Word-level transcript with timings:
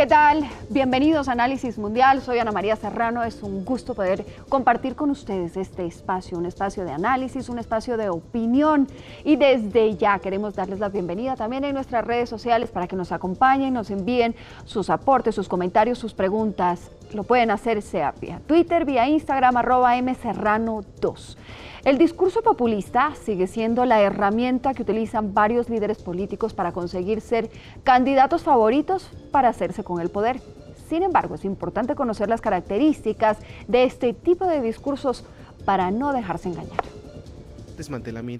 ¿Qué 0.00 0.06
tal? 0.06 0.48
Bienvenidos 0.70 1.28
a 1.28 1.32
Análisis 1.32 1.76
Mundial. 1.76 2.22
Soy 2.22 2.38
Ana 2.38 2.52
María 2.52 2.74
Serrano. 2.74 3.22
Es 3.22 3.42
un 3.42 3.66
gusto 3.66 3.92
poder 3.92 4.24
compartir 4.48 4.94
con 4.94 5.10
ustedes 5.10 5.58
este 5.58 5.84
espacio, 5.84 6.38
un 6.38 6.46
espacio 6.46 6.86
de 6.86 6.92
análisis, 6.92 7.50
un 7.50 7.58
espacio 7.58 7.98
de 7.98 8.08
opinión. 8.08 8.88
Y 9.24 9.36
desde 9.36 9.98
ya 9.98 10.18
queremos 10.18 10.54
darles 10.54 10.78
la 10.78 10.88
bienvenida 10.88 11.36
también 11.36 11.64
en 11.64 11.74
nuestras 11.74 12.02
redes 12.02 12.30
sociales 12.30 12.70
para 12.70 12.88
que 12.88 12.96
nos 12.96 13.12
acompañen, 13.12 13.74
nos 13.74 13.90
envíen 13.90 14.34
sus 14.64 14.88
aportes, 14.88 15.34
sus 15.34 15.50
comentarios, 15.50 15.98
sus 15.98 16.14
preguntas. 16.14 16.90
Lo 17.12 17.24
pueden 17.24 17.50
hacer 17.50 17.82
sea 17.82 18.14
vía 18.18 18.40
Twitter, 18.46 18.86
vía 18.86 19.06
Instagram, 19.06 19.58
arroba 19.58 19.94
mserrano2. 19.96 21.36
El 21.84 21.96
discurso 21.96 22.42
populista 22.42 23.14
sigue 23.14 23.46
siendo 23.46 23.86
la 23.86 24.02
herramienta 24.02 24.74
que 24.74 24.82
utilizan 24.82 25.32
varios 25.32 25.70
líderes 25.70 26.02
políticos 26.02 26.52
para 26.52 26.72
conseguir 26.72 27.22
ser 27.22 27.50
candidatos 27.84 28.42
favoritos 28.42 29.08
para 29.30 29.48
hacerse 29.48 29.82
con 29.82 29.98
el 29.98 30.10
poder. 30.10 30.42
Sin 30.88 31.02
embargo, 31.02 31.36
es 31.36 31.44
importante 31.46 31.94
conocer 31.94 32.28
las 32.28 32.42
características 32.42 33.38
de 33.66 33.84
este 33.84 34.12
tipo 34.12 34.44
de 34.44 34.60
discursos 34.60 35.24
para 35.64 35.90
no 35.90 36.12
dejarse 36.12 36.50
engañar. 36.50 36.99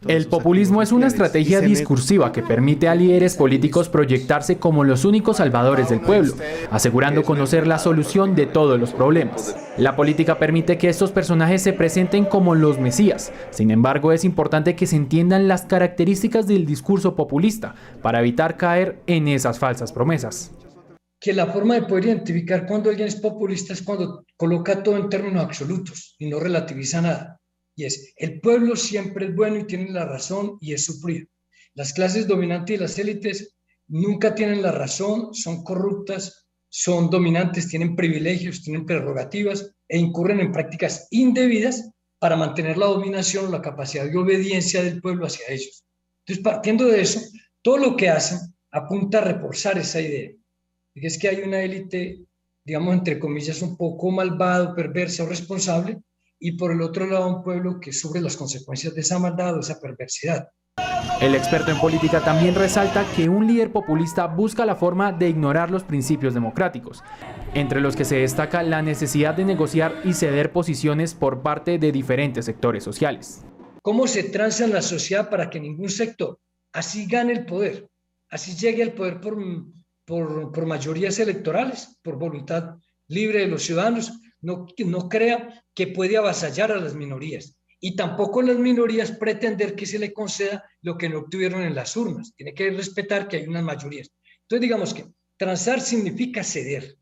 El 0.07 0.27
populismo 0.27 0.83
es 0.83 0.93
una 0.93 1.07
estrategia 1.07 1.61
discursiva 1.61 2.31
que 2.31 2.43
permite 2.43 2.89
a 2.89 2.95
líderes 2.95 3.37
políticos 3.37 3.89
proyectarse 3.89 4.59
como 4.59 4.85
los 4.85 5.05
únicos 5.05 5.39
salvadores 5.39 5.89
del 5.89 6.01
pueblo, 6.01 6.35
asegurando 6.71 7.23
conocer 7.23 7.67
la 7.67 7.79
solución 7.79 8.35
de 8.35 8.47
todos 8.47 8.79
los 8.79 8.93
problemas. 8.93 9.57
La 9.79 9.97
política 9.97 10.39
permite 10.39 10.77
que 10.77 10.91
estos 10.91 11.11
personajes 11.11 11.63
se 11.63 11.73
presenten 11.73 12.27
como 12.27 12.55
los 12.55 12.79
mesías. 12.79 13.33
Sin 13.51 13.71
embargo, 13.71 14.13
es 14.13 14.25
importante 14.25 14.77
que 14.77 14.87
se 14.87 14.97
entiendan 14.97 15.49
las 15.49 15.63
características 15.63 16.47
del 16.47 16.67
discurso 16.67 17.17
populista 17.17 17.75
para 18.03 18.21
evitar 18.21 18.59
caer 18.59 19.01
en 19.07 19.29
esas 19.29 19.59
falsas 19.59 19.93
promesas 19.93 20.53
que 21.23 21.35
la 21.35 21.49
forma 21.49 21.75
de 21.75 21.83
poder 21.83 22.07
identificar 22.07 22.67
cuando 22.67 22.89
alguien 22.89 23.07
es 23.07 23.17
populista 23.17 23.75
es 23.75 23.83
cuando 23.83 24.25
coloca 24.39 24.83
todo 24.83 24.97
en 24.97 25.11
términos 25.11 25.45
absolutos 25.45 26.15
y 26.19 26.31
no 26.31 26.41
relativiza 26.41 27.03
nada 27.03 27.40
y 27.81 27.87
es, 27.87 28.13
el 28.17 28.41
pueblo 28.41 28.77
siempre 28.77 29.27
es 29.27 29.35
bueno 29.35 29.57
y 29.57 29.65
tiene 29.65 29.91
la 29.91 30.05
razón 30.05 30.59
y 30.61 30.75
es 30.75 30.85
sufrido. 30.85 31.27
Las 31.73 31.95
clases 31.95 32.27
dominantes 32.27 32.77
y 32.77 32.79
las 32.79 32.99
élites 32.99 33.57
nunca 33.89 34.35
tienen 34.35 34.61
la 34.61 34.71
razón, 34.71 35.33
son 35.35 35.65
corruptas, 35.65 36.47
son 36.69 37.09
dominantes, 37.09 37.69
tienen 37.69 37.97
privilegios, 37.97 38.63
tienen 38.63 38.85
prerrogativas 38.85 39.75
e 39.89 39.99
incurren 39.99 40.41
en 40.41 40.53
prácticas 40.53 41.09
indebidas 41.11 41.91
para 42.19 42.37
mantener 42.37 42.77
la 42.77 42.87
dominación 42.87 43.47
o 43.47 43.51
la 43.51 43.63
capacidad 43.63 44.05
de 44.05 44.19
obediencia 44.19 44.83
del 44.83 45.01
pueblo 45.01 45.25
hacia 45.25 45.47
ellos. 45.49 45.83
Entonces, 46.21 46.45
partiendo 46.45 46.85
de 46.85 47.01
eso, 47.01 47.21
todo 47.63 47.79
lo 47.79 47.97
que 47.97 48.11
hacen 48.11 48.41
apunta 48.71 49.19
a 49.19 49.25
reforzar 49.25 49.79
esa 49.79 50.03
idea. 50.03 50.31
Y 50.95 51.07
es 51.07 51.19
que 51.19 51.29
hay 51.29 51.41
una 51.41 51.63
élite, 51.63 52.21
digamos, 52.63 52.93
entre 52.93 53.19
comillas, 53.19 53.63
un 53.63 53.79
poco 53.79 54.11
malvado, 54.11 54.75
perversa 54.75 55.25
o 55.25 55.27
responsable, 55.27 55.99
y 56.41 56.53
por 56.53 56.73
el 56.73 56.81
otro 56.81 57.07
lado 57.07 57.29
un 57.29 57.43
pueblo 57.43 57.79
que 57.79 57.93
sufre 57.93 58.21
las 58.21 58.37
consecuencias 58.37 58.95
de 58.95 59.03
esa 59.03 59.19
maldad 59.19 59.57
o 59.57 59.61
esa 59.61 59.79
perversidad. 59.79 60.49
El 61.21 61.35
experto 61.35 61.71
en 61.71 61.79
política 61.79 62.25
también 62.25 62.55
resalta 62.55 63.05
que 63.15 63.29
un 63.29 63.47
líder 63.47 63.71
populista 63.71 64.27
busca 64.27 64.65
la 64.65 64.75
forma 64.75 65.13
de 65.13 65.29
ignorar 65.29 65.71
los 65.71 65.85
principios 65.85 66.33
democráticos, 66.33 67.05
entre 67.53 67.83
los 67.83 67.95
que 67.95 68.07
se 68.07 68.17
destaca 68.17 68.63
la 68.63 68.81
necesidad 68.81 69.35
de 69.35 69.45
negociar 69.45 70.01
y 70.05 70.15
ceder 70.15 70.51
posiciones 70.51 71.13
por 71.15 71.43
parte 71.43 71.79
de 71.79 71.93
diferentes 71.93 72.47
sectores 72.47 72.83
sociales. 72.83 73.45
¿Cómo 73.83 74.07
se 74.07 74.25
transa 74.25 74.65
en 74.65 74.73
la 74.73 74.83
sociedad 74.83 75.29
para 75.29 75.51
que 75.51 75.61
ningún 75.61 75.91
sector 75.91 76.39
así 76.73 77.07
gane 77.07 77.33
el 77.33 77.45
poder, 77.45 77.91
así 78.31 78.57
llegue 78.57 78.83
al 78.83 78.93
poder 78.93 79.21
por, 79.21 79.37
por, 80.07 80.53
por 80.53 80.67
mayorías 80.67 81.19
electorales, 81.19 81.99
por 82.03 82.17
voluntad 82.17 82.77
libre 83.09 83.41
de 83.41 83.49
los 83.49 83.65
ciudadanos, 83.65 84.13
no, 84.41 84.67
no 84.87 85.09
crea 85.09 85.63
que 85.81 85.87
puede 85.87 86.19
avasallar 86.19 86.73
a 86.73 86.77
las 86.77 86.95
minorías 86.95 87.57
y 87.81 87.97
tampoco 87.97 88.43
las 88.43 88.59
minorías 88.59 89.13
pretender 89.13 89.75
que 89.75 89.87
se 89.87 89.99
le 89.99 90.13
conceda 90.13 90.63
lo 90.83 90.99
que 90.99 91.09
no 91.09 91.21
obtuvieron 91.21 91.63
en 91.63 91.75
las 91.75 91.97
urnas. 91.97 92.35
Tiene 92.37 92.53
que 92.53 92.69
respetar 92.69 93.27
que 93.27 93.39
hay 93.39 93.47
unas 93.47 93.63
mayorías. 93.63 94.11
Entonces, 94.43 94.61
digamos 94.61 94.93
que 94.93 95.07
transar 95.39 95.81
significa 95.81 96.45
ceder, 96.45 96.99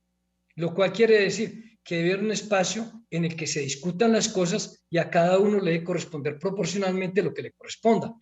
lo 0.55 0.72
cual 0.75 0.93
quiere 0.93 1.22
decir 1.22 1.81
que 1.83 1.97
debe 1.97 2.12
haber 2.12 2.25
un 2.27 2.31
espacio 2.31 3.05
en 3.11 3.25
el 3.25 3.34
que 3.34 3.49
se 3.49 3.62
discutan 3.62 4.12
las 4.12 4.28
cosas 4.28 4.84
y 4.89 4.99
a 4.99 5.10
cada 5.10 5.41
uno 5.41 5.59
le 5.59 5.72
debe 5.72 5.83
corresponder 5.83 6.39
proporcionalmente 6.39 7.21
lo 7.21 7.34
que 7.34 7.43
le 7.43 7.50
corresponda. 7.55 8.15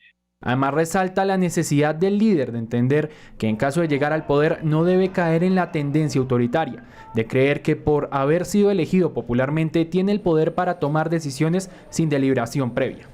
Además 0.42 0.74
resalta 0.74 1.24
la 1.24 1.38
necesidad 1.38 1.94
del 1.94 2.18
líder 2.18 2.52
de 2.52 2.58
entender 2.58 3.10
que 3.38 3.48
en 3.48 3.56
caso 3.56 3.80
de 3.80 3.88
llegar 3.88 4.12
al 4.12 4.26
poder 4.26 4.60
no 4.64 4.84
debe 4.84 5.10
caer 5.10 5.42
en 5.42 5.54
la 5.54 5.72
tendencia 5.72 6.20
autoritaria, 6.20 6.84
de 7.14 7.26
creer 7.26 7.62
que 7.62 7.74
por 7.74 8.08
haber 8.12 8.44
sido 8.44 8.70
elegido 8.70 9.14
popularmente 9.14 9.86
tiene 9.86 10.12
el 10.12 10.20
poder 10.20 10.54
para 10.54 10.78
tomar 10.78 11.08
decisiones 11.08 11.70
sin 11.88 12.10
deliberación 12.10 12.74
previa. 12.74 13.08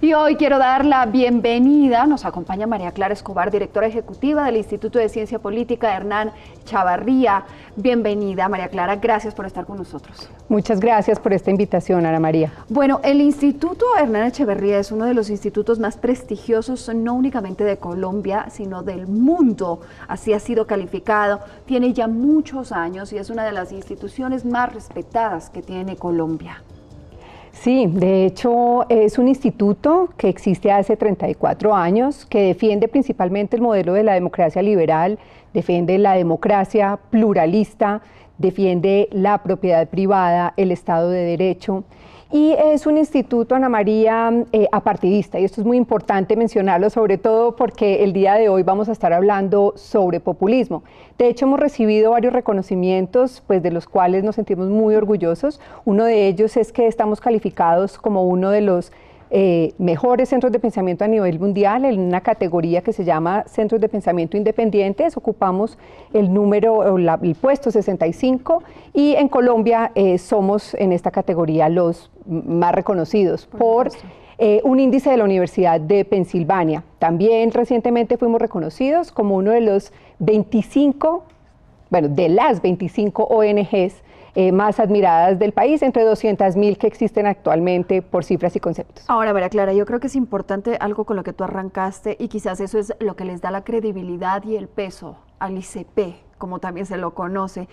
Y 0.00 0.12
hoy 0.12 0.36
quiero 0.36 0.58
dar 0.58 0.84
la 0.84 1.06
bienvenida, 1.06 2.06
nos 2.06 2.24
acompaña 2.24 2.68
María 2.68 2.92
Clara 2.92 3.12
Escobar, 3.12 3.50
directora 3.50 3.88
ejecutiva 3.88 4.44
del 4.44 4.56
Instituto 4.56 5.00
de 5.00 5.08
Ciencia 5.08 5.40
Política 5.40 5.96
Hernán 5.96 6.30
Chavarría. 6.64 7.42
Bienvenida, 7.74 8.48
María 8.48 8.68
Clara, 8.68 8.94
gracias 8.94 9.34
por 9.34 9.44
estar 9.44 9.66
con 9.66 9.76
nosotros. 9.76 10.30
Muchas 10.48 10.78
gracias 10.78 11.18
por 11.18 11.32
esta 11.32 11.50
invitación, 11.50 12.06
Ana 12.06 12.20
María. 12.20 12.52
Bueno, 12.68 13.00
el 13.02 13.20
Instituto 13.20 13.86
Hernán 13.98 14.28
Echeverría 14.28 14.78
es 14.78 14.92
uno 14.92 15.04
de 15.04 15.14
los 15.14 15.30
institutos 15.30 15.80
más 15.80 15.96
prestigiosos, 15.96 16.88
no 16.94 17.14
únicamente 17.14 17.64
de 17.64 17.78
Colombia, 17.78 18.46
sino 18.50 18.84
del 18.84 19.08
mundo. 19.08 19.80
Así 20.06 20.32
ha 20.32 20.38
sido 20.38 20.68
calificado. 20.68 21.40
Tiene 21.66 21.92
ya 21.92 22.06
muchos 22.06 22.70
años 22.70 23.12
y 23.12 23.18
es 23.18 23.30
una 23.30 23.44
de 23.44 23.50
las 23.50 23.72
instituciones 23.72 24.44
más 24.44 24.72
respetadas 24.72 25.50
que 25.50 25.60
tiene 25.60 25.96
Colombia. 25.96 26.62
Sí, 27.60 27.86
de 27.88 28.24
hecho 28.24 28.88
es 28.88 29.18
un 29.18 29.26
instituto 29.26 30.10
que 30.16 30.28
existe 30.28 30.70
hace 30.70 30.96
34 30.96 31.74
años, 31.74 32.24
que 32.24 32.42
defiende 32.42 32.86
principalmente 32.86 33.56
el 33.56 33.62
modelo 33.62 33.94
de 33.94 34.04
la 34.04 34.14
democracia 34.14 34.62
liberal, 34.62 35.18
defiende 35.52 35.98
la 35.98 36.12
democracia 36.12 37.00
pluralista, 37.10 38.00
defiende 38.38 39.08
la 39.10 39.42
propiedad 39.42 39.88
privada, 39.88 40.54
el 40.56 40.70
Estado 40.70 41.10
de 41.10 41.24
Derecho 41.24 41.82
y 42.30 42.52
es 42.52 42.86
un 42.86 42.98
instituto, 42.98 43.54
Ana 43.54 43.70
María, 43.70 44.30
eh, 44.52 44.68
apartidista, 44.70 45.38
y 45.38 45.44
esto 45.44 45.62
es 45.62 45.66
muy 45.66 45.78
importante 45.78 46.36
mencionarlo, 46.36 46.90
sobre 46.90 47.16
todo 47.16 47.56
porque 47.56 48.04
el 48.04 48.12
día 48.12 48.34
de 48.34 48.50
hoy 48.50 48.62
vamos 48.62 48.90
a 48.90 48.92
estar 48.92 49.14
hablando 49.14 49.72
sobre 49.76 50.20
populismo. 50.20 50.82
De 51.16 51.28
hecho, 51.28 51.46
hemos 51.46 51.58
recibido 51.58 52.10
varios 52.10 52.34
reconocimientos, 52.34 53.42
pues 53.46 53.62
de 53.62 53.70
los 53.70 53.86
cuales 53.86 54.24
nos 54.24 54.34
sentimos 54.34 54.68
muy 54.68 54.94
orgullosos. 54.94 55.58
Uno 55.86 56.04
de 56.04 56.28
ellos 56.28 56.58
es 56.58 56.70
que 56.70 56.86
estamos 56.86 57.20
calificados 57.20 57.98
como 57.98 58.24
uno 58.24 58.50
de 58.50 58.60
los 58.60 58.92
eh, 59.30 59.74
mejores 59.78 60.30
centros 60.30 60.52
de 60.52 60.58
pensamiento 60.58 61.04
a 61.04 61.08
nivel 61.08 61.38
mundial 61.38 61.84
en 61.84 62.00
una 62.00 62.22
categoría 62.22 62.80
que 62.80 62.92
se 62.92 63.04
llama 63.04 63.44
Centros 63.46 63.80
de 63.80 63.88
Pensamiento 63.88 64.36
Independientes. 64.36 65.16
Ocupamos 65.16 65.78
el 66.12 66.32
número, 66.32 66.96
el 66.96 67.34
puesto 67.34 67.70
65 67.70 68.62
y 68.94 69.14
en 69.14 69.28
Colombia 69.28 69.92
eh, 69.94 70.18
somos 70.18 70.74
en 70.74 70.92
esta 70.92 71.10
categoría 71.10 71.68
los 71.68 72.10
más 72.26 72.74
reconocidos 72.74 73.46
por, 73.46 73.90
eh, 74.40 74.60
un 74.62 74.78
índice 74.78 75.10
de 75.10 75.16
la 75.16 75.24
Universidad 75.24 75.80
de 75.80 76.04
Pensilvania. 76.04 76.84
También 77.00 77.50
recientemente 77.50 78.16
fuimos 78.16 78.40
reconocidos 78.40 79.10
como 79.10 79.36
uno 79.36 79.50
de 79.50 79.60
los 79.60 79.92
25, 80.20 81.24
bueno, 81.90 82.08
de 82.08 82.28
las 82.28 82.62
25 82.62 83.24
ONGs 83.24 84.02
eh, 84.40 84.52
más 84.52 84.78
admiradas 84.78 85.36
del 85.40 85.50
país, 85.50 85.82
entre 85.82 86.04
200.000 86.04 86.76
que 86.78 86.86
existen 86.86 87.26
actualmente 87.26 88.02
por 88.02 88.22
cifras 88.22 88.54
y 88.54 88.60
conceptos. 88.60 89.04
Ahora, 89.08 89.32
María 89.32 89.48
Clara, 89.48 89.72
yo 89.72 89.84
creo 89.84 89.98
que 89.98 90.06
es 90.06 90.14
importante 90.14 90.76
algo 90.78 91.04
con 91.06 91.16
lo 91.16 91.24
que 91.24 91.32
tú 91.32 91.42
arrancaste 91.42 92.16
y 92.20 92.28
quizás 92.28 92.60
eso 92.60 92.78
es 92.78 92.94
lo 93.00 93.16
que 93.16 93.24
les 93.24 93.40
da 93.40 93.50
la 93.50 93.64
credibilidad 93.64 94.44
y 94.44 94.54
el 94.54 94.68
peso 94.68 95.16
al 95.40 95.58
ICP, 95.58 96.38
como 96.38 96.60
también 96.60 96.86
se 96.86 96.98
lo 96.98 97.14
conoce, 97.14 97.68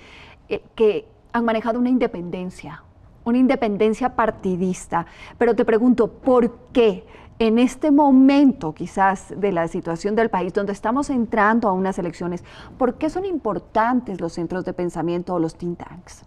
eh, 0.49 0.63
que 0.73 1.07
han 1.33 1.45
manejado 1.45 1.77
una 1.77 1.89
independencia, 1.89 2.81
una 3.25 3.37
independencia 3.37 4.15
partidista. 4.15 5.05
Pero 5.37 5.55
te 5.55 5.65
pregunto, 5.65 6.07
¿por 6.07 6.51
qué? 6.73 7.05
en 7.37 7.59
este 7.59 7.91
momento 7.91 8.73
quizás 8.73 9.31
de 9.37 9.51
la 9.51 9.67
situación 9.67 10.15
del 10.15 10.29
país, 10.31 10.51
donde 10.51 10.71
estamos 10.71 11.11
entrando 11.11 11.67
a 11.67 11.73
unas 11.73 11.99
elecciones, 11.99 12.43
¿por 12.79 12.95
qué 12.95 13.11
son 13.11 13.23
importantes 13.23 14.19
los 14.19 14.33
centros 14.33 14.65
de 14.65 14.73
pensamiento 14.73 15.35
o 15.35 15.39
los 15.39 15.55
think 15.55 15.77
tanks? 15.77 16.25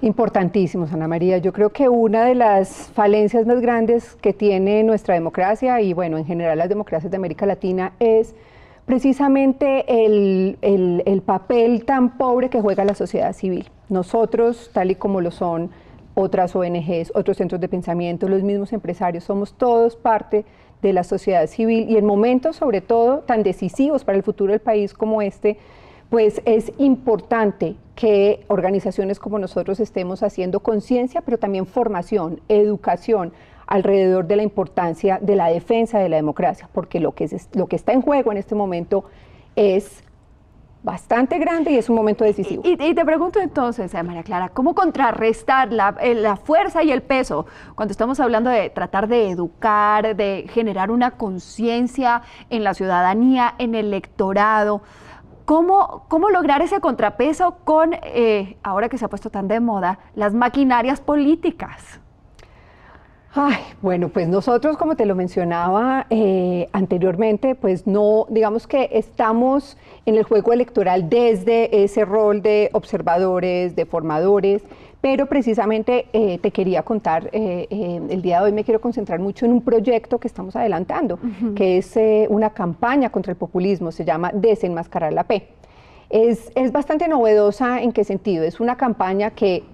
Importantísimos, 0.00 0.92
Ana 0.92 1.08
María. 1.08 1.38
Yo 1.38 1.52
creo 1.52 1.70
que 1.70 1.88
una 1.88 2.24
de 2.24 2.36
las 2.36 2.68
falencias 2.94 3.46
más 3.46 3.60
grandes 3.60 4.14
que 4.20 4.32
tiene 4.32 4.84
nuestra 4.84 5.14
democracia 5.14 5.80
y 5.80 5.92
bueno, 5.92 6.18
en 6.18 6.24
general 6.24 6.58
las 6.58 6.68
democracias 6.68 7.10
de 7.10 7.16
América 7.16 7.46
Latina 7.46 7.92
es 7.98 8.36
precisamente 8.86 9.84
el, 9.88 11.22
papel 11.26 11.84
tan 11.84 12.16
pobre 12.16 12.48
que 12.48 12.60
juega 12.60 12.84
la 12.84 12.94
sociedad 12.94 13.32
civil. 13.32 13.68
Nosotros, 13.88 14.70
tal 14.72 14.92
y 14.92 14.94
como 14.94 15.20
lo 15.20 15.32
son 15.32 15.70
otras 16.14 16.54
ONGs, 16.54 17.10
otros 17.14 17.36
centros 17.36 17.60
de 17.60 17.68
pensamiento, 17.68 18.28
los 18.28 18.44
mismos 18.44 18.72
empresarios, 18.72 19.24
somos 19.24 19.54
todos 19.54 19.96
parte 19.96 20.44
de 20.80 20.92
la 20.92 21.02
sociedad 21.02 21.48
civil 21.48 21.90
y 21.90 21.96
en 21.96 22.06
momentos 22.06 22.54
sobre 22.54 22.80
todo 22.80 23.18
tan 23.18 23.42
decisivos 23.42 24.04
para 24.04 24.16
el 24.16 24.22
futuro 24.22 24.52
del 24.52 24.60
país 24.60 24.94
como 24.94 25.22
este, 25.22 25.58
pues 26.08 26.40
es 26.44 26.72
importante 26.78 27.74
que 27.98 28.44
organizaciones 28.46 29.18
como 29.18 29.40
nosotros 29.40 29.80
estemos 29.80 30.22
haciendo 30.22 30.60
conciencia, 30.60 31.20
pero 31.20 31.36
también 31.36 31.66
formación, 31.66 32.40
educación 32.48 33.32
alrededor 33.66 34.28
de 34.28 34.36
la 34.36 34.44
importancia 34.44 35.18
de 35.20 35.34
la 35.34 35.48
defensa 35.48 35.98
de 35.98 36.08
la 36.08 36.14
democracia, 36.14 36.68
porque 36.72 37.00
lo 37.00 37.16
que, 37.16 37.24
es, 37.24 37.48
lo 37.54 37.66
que 37.66 37.74
está 37.74 37.92
en 37.92 38.02
juego 38.02 38.30
en 38.30 38.38
este 38.38 38.54
momento 38.54 39.02
es 39.56 40.04
bastante 40.84 41.38
grande 41.38 41.72
y 41.72 41.76
es 41.76 41.88
un 41.88 41.96
momento 41.96 42.22
decisivo. 42.22 42.62
Y, 42.64 42.76
te 42.76 43.04
pregunto 43.04 43.40
entonces, 43.40 43.92
eh, 43.92 44.02
María 44.04 44.22
Clara, 44.22 44.50
¿cómo 44.50 44.76
contrarrestar 44.76 45.72
la, 45.72 45.96
eh, 46.00 46.14
la, 46.14 46.36
fuerza 46.36 46.84
y 46.84 46.92
el 46.92 47.02
peso 47.02 47.46
cuando 47.74 47.90
estamos 47.90 48.20
hablando 48.20 48.48
de 48.48 48.70
tratar 48.70 49.08
de 49.08 49.28
educar, 49.28 50.14
de 50.14 50.46
generar 50.50 50.92
una 50.92 51.10
conciencia 51.10 52.22
en 52.48 52.62
la 52.62 52.74
ciudadanía, 52.74 53.56
en 53.58 53.74
el 53.74 53.86
electorado? 53.86 54.82
¿Cómo, 55.48 56.04
¿Cómo, 56.08 56.28
lograr 56.28 56.60
ese 56.60 56.78
contrapeso 56.78 57.56
con, 57.64 57.94
eh, 58.02 58.58
ahora 58.62 58.90
que 58.90 58.98
se 58.98 59.06
ha 59.06 59.08
puesto 59.08 59.30
tan 59.30 59.48
de 59.48 59.60
moda, 59.60 59.98
las 60.14 60.34
maquinarias 60.34 61.00
políticas? 61.00 62.00
Ay, 63.34 63.56
bueno, 63.80 64.10
pues 64.10 64.28
nosotros, 64.28 64.76
como 64.76 64.94
te 64.94 65.06
lo 65.06 65.14
mencionaba 65.14 66.04
eh, 66.10 66.68
anteriormente, 66.72 67.54
pues 67.54 67.86
no, 67.86 68.26
digamos 68.28 68.66
que 68.66 68.90
estamos 68.92 69.78
en 70.04 70.16
el 70.16 70.24
juego 70.24 70.52
electoral 70.52 71.08
desde 71.08 71.82
ese 71.82 72.04
rol 72.04 72.42
de 72.42 72.68
observadores, 72.74 73.74
de 73.74 73.86
formadores, 73.86 74.64
pero 75.00 75.26
precisamente 75.26 76.06
eh, 76.12 76.38
te 76.38 76.50
quería 76.50 76.82
contar, 76.82 77.30
eh, 77.32 77.66
el 78.10 78.20
día 78.22 78.40
de 78.40 78.46
hoy 78.46 78.52
me 78.52 78.64
quiero 78.64 78.80
concentrar 78.80 79.20
mucho 79.20 79.46
en 79.46 79.52
un 79.52 79.62
proyecto 79.62 80.18
que 80.18 80.28
estamos 80.28 80.56
adelantando, 80.56 81.18
que 81.54 81.78
es 81.78 81.98
una 82.28 82.50
campaña 82.50 83.10
contra 83.10 83.32
el 83.32 83.36
populismo, 83.36 83.92
se 83.92 84.04
llama 84.04 84.30
Desenmascarar 84.34 85.12
la 85.12 85.24
P. 85.24 85.48
Es, 86.10 86.50
es 86.54 86.72
bastante 86.72 87.06
novedosa 87.06 87.82
en 87.82 87.92
qué 87.92 88.02
sentido, 88.02 88.44
es 88.44 88.60
una 88.60 88.76
campaña 88.76 89.30
que 89.30 89.64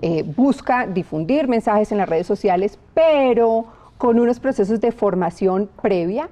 eh, 0.00 0.22
busca 0.36 0.86
difundir 0.86 1.48
mensajes 1.48 1.90
en 1.90 1.98
las 1.98 2.08
redes 2.08 2.26
sociales, 2.26 2.78
pero 2.94 3.64
con 3.96 4.20
unos 4.20 4.38
procesos 4.38 4.80
de 4.80 4.92
formación 4.92 5.68
previa 5.82 6.28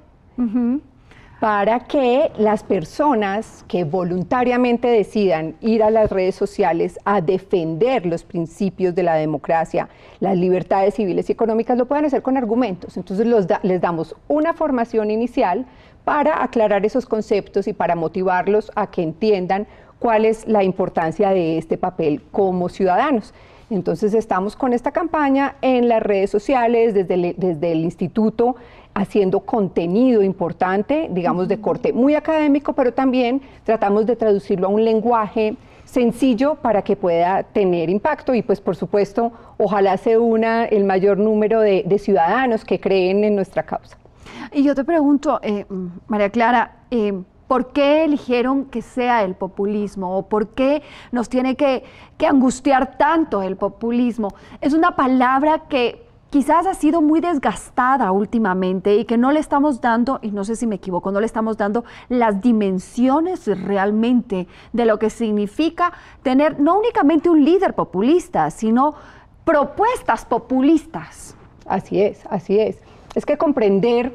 para 1.40 1.80
que 1.80 2.32
las 2.38 2.62
personas 2.62 3.64
que 3.68 3.84
voluntariamente 3.84 4.88
decidan 4.88 5.54
ir 5.60 5.82
a 5.82 5.90
las 5.90 6.10
redes 6.10 6.34
sociales 6.34 6.98
a 7.04 7.20
defender 7.20 8.06
los 8.06 8.24
principios 8.24 8.94
de 8.94 9.02
la 9.02 9.16
democracia, 9.16 9.88
las 10.20 10.36
libertades 10.36 10.94
civiles 10.94 11.28
y 11.28 11.32
económicas, 11.32 11.76
lo 11.76 11.86
puedan 11.86 12.06
hacer 12.06 12.22
con 12.22 12.38
argumentos. 12.38 12.96
Entonces 12.96 13.26
les 13.62 13.80
damos 13.80 14.16
una 14.28 14.54
formación 14.54 15.10
inicial 15.10 15.66
para 16.04 16.42
aclarar 16.42 16.86
esos 16.86 17.04
conceptos 17.04 17.68
y 17.68 17.74
para 17.74 17.96
motivarlos 17.96 18.72
a 18.74 18.90
que 18.90 19.02
entiendan 19.02 19.66
cuál 19.98 20.24
es 20.24 20.46
la 20.46 20.64
importancia 20.64 21.30
de 21.30 21.58
este 21.58 21.76
papel 21.76 22.22
como 22.30 22.70
ciudadanos. 22.70 23.34
Entonces 23.68 24.14
estamos 24.14 24.54
con 24.54 24.72
esta 24.72 24.92
campaña 24.92 25.56
en 25.60 25.88
las 25.88 26.02
redes 26.02 26.30
sociales, 26.30 26.94
desde 26.94 27.14
el, 27.14 27.34
desde 27.36 27.72
el 27.72 27.80
instituto, 27.80 28.54
haciendo 28.96 29.40
contenido 29.40 30.22
importante, 30.22 31.08
digamos 31.12 31.48
de 31.48 31.60
corte 31.60 31.92
muy 31.92 32.14
académico, 32.14 32.72
pero 32.72 32.94
también 32.94 33.42
tratamos 33.62 34.06
de 34.06 34.16
traducirlo 34.16 34.68
a 34.68 34.70
un 34.70 34.84
lenguaje 34.84 35.56
sencillo 35.84 36.54
para 36.56 36.80
que 36.80 36.96
pueda 36.96 37.42
tener 37.42 37.90
impacto 37.90 38.34
y 38.34 38.42
pues 38.42 38.60
por 38.60 38.74
supuesto 38.74 39.32
ojalá 39.58 39.98
se 39.98 40.16
una 40.16 40.64
el 40.64 40.84
mayor 40.84 41.18
número 41.18 41.60
de, 41.60 41.98
ciudadanos 41.98 42.64
que 42.64 42.80
creen 42.80 43.22
en 43.22 43.36
nuestra 43.36 43.62
causa. 43.62 43.98
Y 44.52 44.62
yo 44.62 44.74
te 44.74 44.82
pregunto, 44.82 45.40
eh, 45.42 45.66
María 46.08 46.30
Clara, 46.30 46.76
eh, 46.90 47.12
¿Por 47.46 47.72
qué 47.72 48.04
eligieron 48.04 48.64
que 48.64 48.82
sea 48.82 49.22
el 49.22 49.34
populismo? 49.34 50.18
¿O 50.18 50.28
por 50.28 50.48
qué 50.48 50.82
nos 51.12 51.28
tiene 51.28 51.54
que, 51.54 51.84
angustiar 52.28 52.98
tanto 52.98 53.40
el 53.40 53.56
populismo? 53.56 54.30
Es 54.60 54.74
una 54.74 54.96
palabra 54.96 55.62
que 55.68 56.05
quizás 56.30 56.66
ha 56.66 56.74
sido 56.74 57.00
muy 57.00 57.20
desgastada 57.20 58.10
últimamente 58.12 58.96
y 58.96 59.04
que 59.04 59.16
no 59.16 59.32
le 59.32 59.40
estamos 59.40 59.80
dando, 59.80 60.18
y 60.22 60.30
no 60.30 60.44
sé 60.44 60.56
si 60.56 60.66
me 60.66 60.76
equivoco, 60.76 61.12
no 61.12 61.20
le 61.20 61.26
estamos 61.26 61.56
dando 61.56 61.84
las 62.08 62.40
dimensiones 62.40 63.46
realmente 63.64 64.46
de 64.72 64.84
lo 64.84 64.98
que 64.98 65.10
significa 65.10 65.92
tener 66.22 66.60
no 66.60 66.78
únicamente 66.78 67.30
un 67.30 67.44
líder 67.44 67.74
populista, 67.74 68.50
sino 68.50 68.94
propuestas 69.44 70.24
populistas. 70.24 71.36
Así 71.66 72.00
es, 72.00 72.24
así 72.30 72.58
es. 72.58 72.78
Es 73.14 73.24
que 73.24 73.38
comprender 73.38 74.12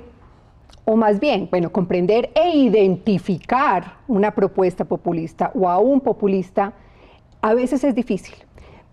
o 0.85 0.95
más 0.95 1.19
bien, 1.19 1.47
bueno, 1.49 1.71
comprender 1.71 2.31
e 2.33 2.57
identificar 2.57 3.97
una 4.07 4.31
propuesta 4.31 4.83
populista 4.83 5.51
o 5.53 5.69
a 5.69 5.77
un 5.77 6.01
populista 6.01 6.73
a 7.41 7.53
veces 7.53 7.83
es 7.83 7.95
difícil. 7.95 8.35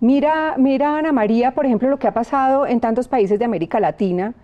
Mira, 0.00 0.55
mira 0.59 0.99
Ana 0.99 1.12
María, 1.12 1.53
por 1.53 1.67
ejemplo, 1.67 1.89
lo 1.89 1.99
que 1.99 2.06
ha 2.06 2.15
pasado 2.15 2.67
en 2.67 2.81
tantos 2.81 3.09
países 3.09 3.39
de 3.39 3.45
América 3.45 3.81
Latina, 3.81 4.35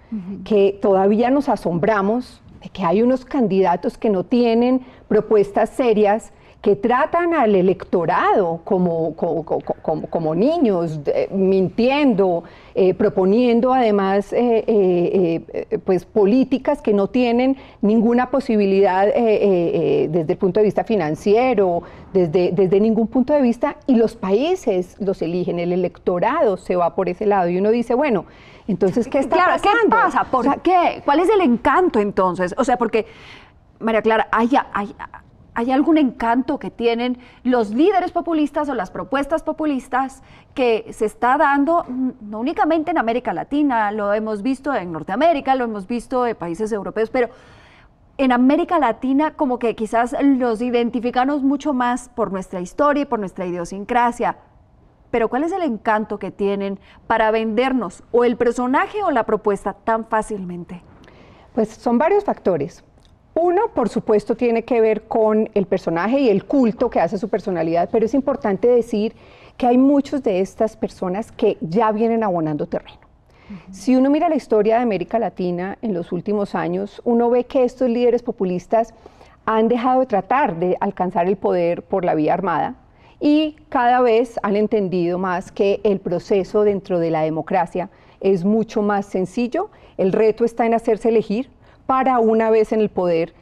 que 0.45 0.79
todavía 0.83 1.31
nos 1.31 1.49
asombramos 1.49 2.43
de 2.63 2.69
que 2.71 2.85
hay 2.85 3.03
unos 3.03 3.25
candidatos 3.25 3.97
que 3.99 4.11
no 4.11 4.25
tienen 4.25 4.81
propuestas 5.07 5.71
serias 5.71 6.33
que 6.65 6.77
tratan 6.77 7.35
al 7.35 7.55
electorado 7.55 8.63
como, 8.65 9.15
como, 9.15 10.35
niños, 10.35 10.99
mintiendo, 11.31 12.45
eh, 12.75 12.95
proponiendo 12.95 13.75
además 13.75 14.33
eh, 14.33 14.65
eh, 14.67 15.79
pues 15.85 16.07
políticas 16.07 16.81
que 16.81 16.95
no 16.95 17.09
tienen 17.09 17.59
ninguna 17.83 18.31
posibilidad 18.31 19.05
desde 19.09 20.33
el 20.33 20.39
punto 20.39 20.61
de 20.61 20.65
vista 20.65 20.85
financiero, 20.85 21.83
desde, 22.15 22.53
desde 22.53 22.81
ningún 22.81 23.09
punto 23.09 23.35
de 23.35 23.43
vista, 23.43 23.77
y 23.87 23.97
los 23.97 24.17
países 24.17 24.97
los 25.01 25.21
eligen, 25.21 25.59
el 25.59 25.71
electorado 25.71 26.57
se 26.57 26.77
va 26.77 26.95
por 26.95 27.11
ese 27.11 27.27
lado, 27.27 27.51
y 27.51 27.59
uno 27.59 27.73
dice, 27.73 27.93
bueno, 27.93 28.25
entonces, 28.69 29.07
¿qué 29.07 29.19
está 29.19 29.37
pasando? 29.37 29.81
¿Qué 29.83 29.91
pasa? 29.91 30.25
¿Por 30.25 30.63
qué? 30.63 31.03
¿Cuál 31.05 31.21
es 31.21 31.29
el 31.29 31.43
encanto 31.43 32.01
entonces? 32.01 32.55
O 32.57 32.65
sea, 32.65 32.79
porque, 32.79 33.05
María 33.81 34.01
Clara, 34.01 34.29
hay, 34.33 34.49
hay, 34.73 34.95
¿Hay 34.97 35.24
algún 35.55 35.99
encanto 35.99 36.59
que 36.59 36.71
tienen 36.71 37.19
los 37.43 37.71
líderes 37.71 38.13
populistas 38.13 38.69
o 38.69 38.75
las 38.75 38.91
propuestas 38.91 39.43
populistas 39.43 40.23
que 40.55 40.93
se 40.93 41.05
está 41.05 41.37
dando 41.39 41.85
mm, 41.89 42.11
no 42.23 42.41
únicamente 42.41 42.91
en 42.91 42.99
América 42.99 43.33
Latina, 43.33 43.93
lo 43.93 44.13
hemos 44.13 44.43
visto 44.43 44.75
en 44.75 44.93
Norteamérica, 44.93 45.55
lo 45.55 45.65
hemos 45.65 45.87
visto 45.87 46.27
en 46.27 46.37
países 46.37 46.73
europeos, 46.73 47.11
pero 47.11 47.31
en 48.19 48.33
América 48.33 48.79
Latina 48.79 49.33
como 49.35 49.59
que 49.59 49.75
quizás 49.75 50.15
los 50.23 50.61
identificamos 50.61 51.43
mucho 51.43 51.73
más 51.73 52.09
por 52.09 52.33
nuestra 52.33 52.61
historia 52.61 53.03
y 53.03 53.07
por 53.07 53.19
nuestra 53.19 53.47
idiosincrasia. 53.47 54.37
Pero 55.11 55.29
¿cuál 55.29 55.45
es 55.45 55.53
el 55.53 55.63
encanto 55.63 56.19
que 56.19 56.31
tienen 56.31 56.79
para 57.07 57.31
vendernos 57.31 58.03
o 58.11 58.25
el 58.25 58.37
personaje 58.37 59.03
o 59.03 59.11
la 59.11 59.25
propuesta 59.25 59.73
tan 59.73 60.07
fácilmente? 60.07 60.83
Pues 61.55 61.69
son 61.69 61.99
varios 61.99 62.25
factores. 62.25 62.85
Uno, 63.35 63.63
por 63.75 63.89
supuesto, 63.89 64.37
tiene 64.37 64.63
que 64.63 64.81
ver 64.81 65.03
con 65.03 65.51
el 65.55 65.67
personaje 65.67 66.21
y 66.21 66.29
el 66.29 66.45
culto 66.45 66.89
que 66.89 67.01
hace 67.01 67.19
su 67.19 67.29
personalidad, 67.29 67.89
pero 67.91 68.07
es 68.07 68.15
importante 68.15 68.69
decir 68.69 69.15
que 69.57 69.67
hay 69.67 69.77
muchas 69.77 70.23
de 70.23 70.41
estas 70.41 70.77
personas 70.77 71.33
que 71.33 71.57
ya 71.61 71.91
vienen 71.91 72.23
abonando 72.23 72.67
terreno. 72.67 72.99
Si 73.71 73.95
uno 73.95 74.09
mira 74.09 74.29
la 74.29 74.37
historia 74.37 74.77
de 74.77 74.83
América 74.83 75.19
Latina 75.19 75.77
en 75.83 75.93
los 75.93 76.13
últimos 76.13 76.55
años, 76.55 77.03
uno 77.05 77.29
ve 77.29 77.45
que 77.45 77.65
estos 77.65 77.91
líderes 77.91 78.23
populistas 78.23 78.95
han 79.45 79.69
dejado 79.69 80.01
de 80.01 80.07
tratar 80.07 80.59
de 80.59 80.77
alcanzar 80.81 81.27
el 81.27 81.37
poder 81.37 81.83
por 81.83 82.05
la 82.05 82.15
vía 82.15 82.33
armada 82.33 82.77
y 83.21 83.57
cada 83.69 84.01
vez 84.01 84.39
han 84.43 84.57
entendido 84.57 85.19
más 85.19 85.53
que 85.53 85.81
el 85.85 86.01
proceso 86.01 86.63
dentro 86.63 86.99
de 86.99 87.11
la 87.11 87.23
democracia 87.23 87.91
es 88.21 88.45
mucho 88.45 88.81
más 88.81 89.07
sencillo. 89.07 89.71
El 89.99 90.13
reto 90.13 90.45
está 90.45 90.65
en 90.65 90.75
hacerse 90.75 91.11
elegir, 91.11 91.51
para 91.87 92.19
una 92.19 92.51
vez 92.51 92.73
en 92.73 92.81
el 92.81 92.89
poder 92.89 93.35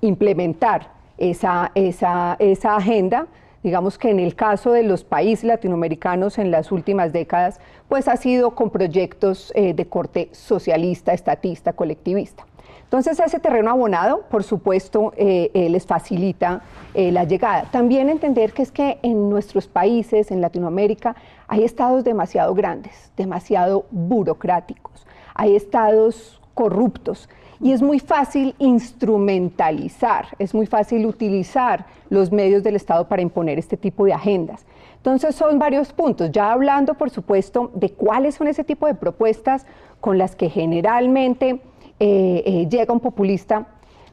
implementar 0.00 0.90
esa, 1.18 1.72
esa, 1.74 2.36
esa 2.38 2.76
agenda. 2.76 3.26
Digamos 3.62 3.98
que 3.98 4.10
en 4.10 4.20
el 4.20 4.36
caso 4.36 4.72
de 4.72 4.82
los 4.84 5.02
países 5.02 5.44
latinoamericanos 5.44 6.38
en 6.38 6.50
las 6.50 6.70
últimas 6.70 7.12
décadas, 7.12 7.58
pues 7.88 8.06
ha 8.06 8.16
sido 8.16 8.54
con 8.54 8.70
proyectos 8.70 9.52
eh, 9.54 9.74
de 9.74 9.86
corte 9.86 10.28
socialista, 10.32 11.12
estatista, 11.12 11.72
colectivista. 11.72 12.46
Entonces 12.84 13.18
ese 13.18 13.40
terreno 13.40 13.70
abonado, 13.70 14.22
por 14.30 14.44
supuesto, 14.44 15.12
eh, 15.16 15.50
eh, 15.54 15.68
les 15.68 15.84
facilita 15.84 16.62
la 16.94 17.24
llegada. 17.24 17.64
También 17.70 18.08
entender 18.08 18.54
que 18.54 18.62
es 18.62 18.72
que 18.72 18.98
en 19.02 19.28
nuestros 19.28 19.66
países, 19.66 20.30
en 20.30 20.40
Latinoamérica, 20.40 21.14
hay 21.46 21.62
estados 21.62 22.04
demasiado 22.04 22.54
grandes, 22.54 23.12
demasiado 23.18 23.84
burocráticos, 23.90 25.06
hay 25.34 25.56
estados 25.56 26.40
corruptos 26.54 27.28
y 27.60 27.72
es 27.72 27.82
muy 27.82 27.98
fácil 27.98 28.54
instrumentalizar, 28.58 30.28
es 30.38 30.54
muy 30.54 30.66
fácil 30.66 31.06
utilizar 31.06 31.86
los 32.10 32.30
medios 32.32 32.62
del 32.62 32.76
Estado 32.76 33.08
para 33.08 33.22
imponer 33.22 33.58
este 33.58 33.76
tipo 33.76 34.04
de 34.04 34.12
agendas. 34.12 34.64
Entonces 34.96 35.34
son 35.34 35.58
varios 35.58 35.92
puntos, 35.92 36.32
ya 36.32 36.52
hablando 36.52 36.94
por 36.94 37.10
supuesto 37.10 37.70
de 37.74 37.90
cuáles 37.90 38.34
son 38.34 38.48
ese 38.48 38.64
tipo 38.64 38.86
de 38.86 38.94
propuestas 38.94 39.66
con 40.00 40.18
las 40.18 40.34
que 40.34 40.50
generalmente 40.50 41.60
eh, 41.98 42.42
eh, 42.44 42.66
llega 42.68 42.92
un 42.92 43.00
populista, 43.00 43.66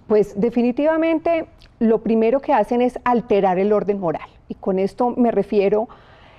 Pues 0.07 0.39
definitivamente 0.39 1.47
lo 1.79 1.99
primero 2.01 2.39
que 2.39 2.53
hacen 2.53 2.81
es 2.81 2.99
alterar 3.03 3.57
el 3.57 3.73
orden 3.73 3.99
moral. 3.99 4.29
Y 4.47 4.55
con 4.55 4.77
esto 4.79 5.13
me 5.17 5.31
refiero 5.31 5.87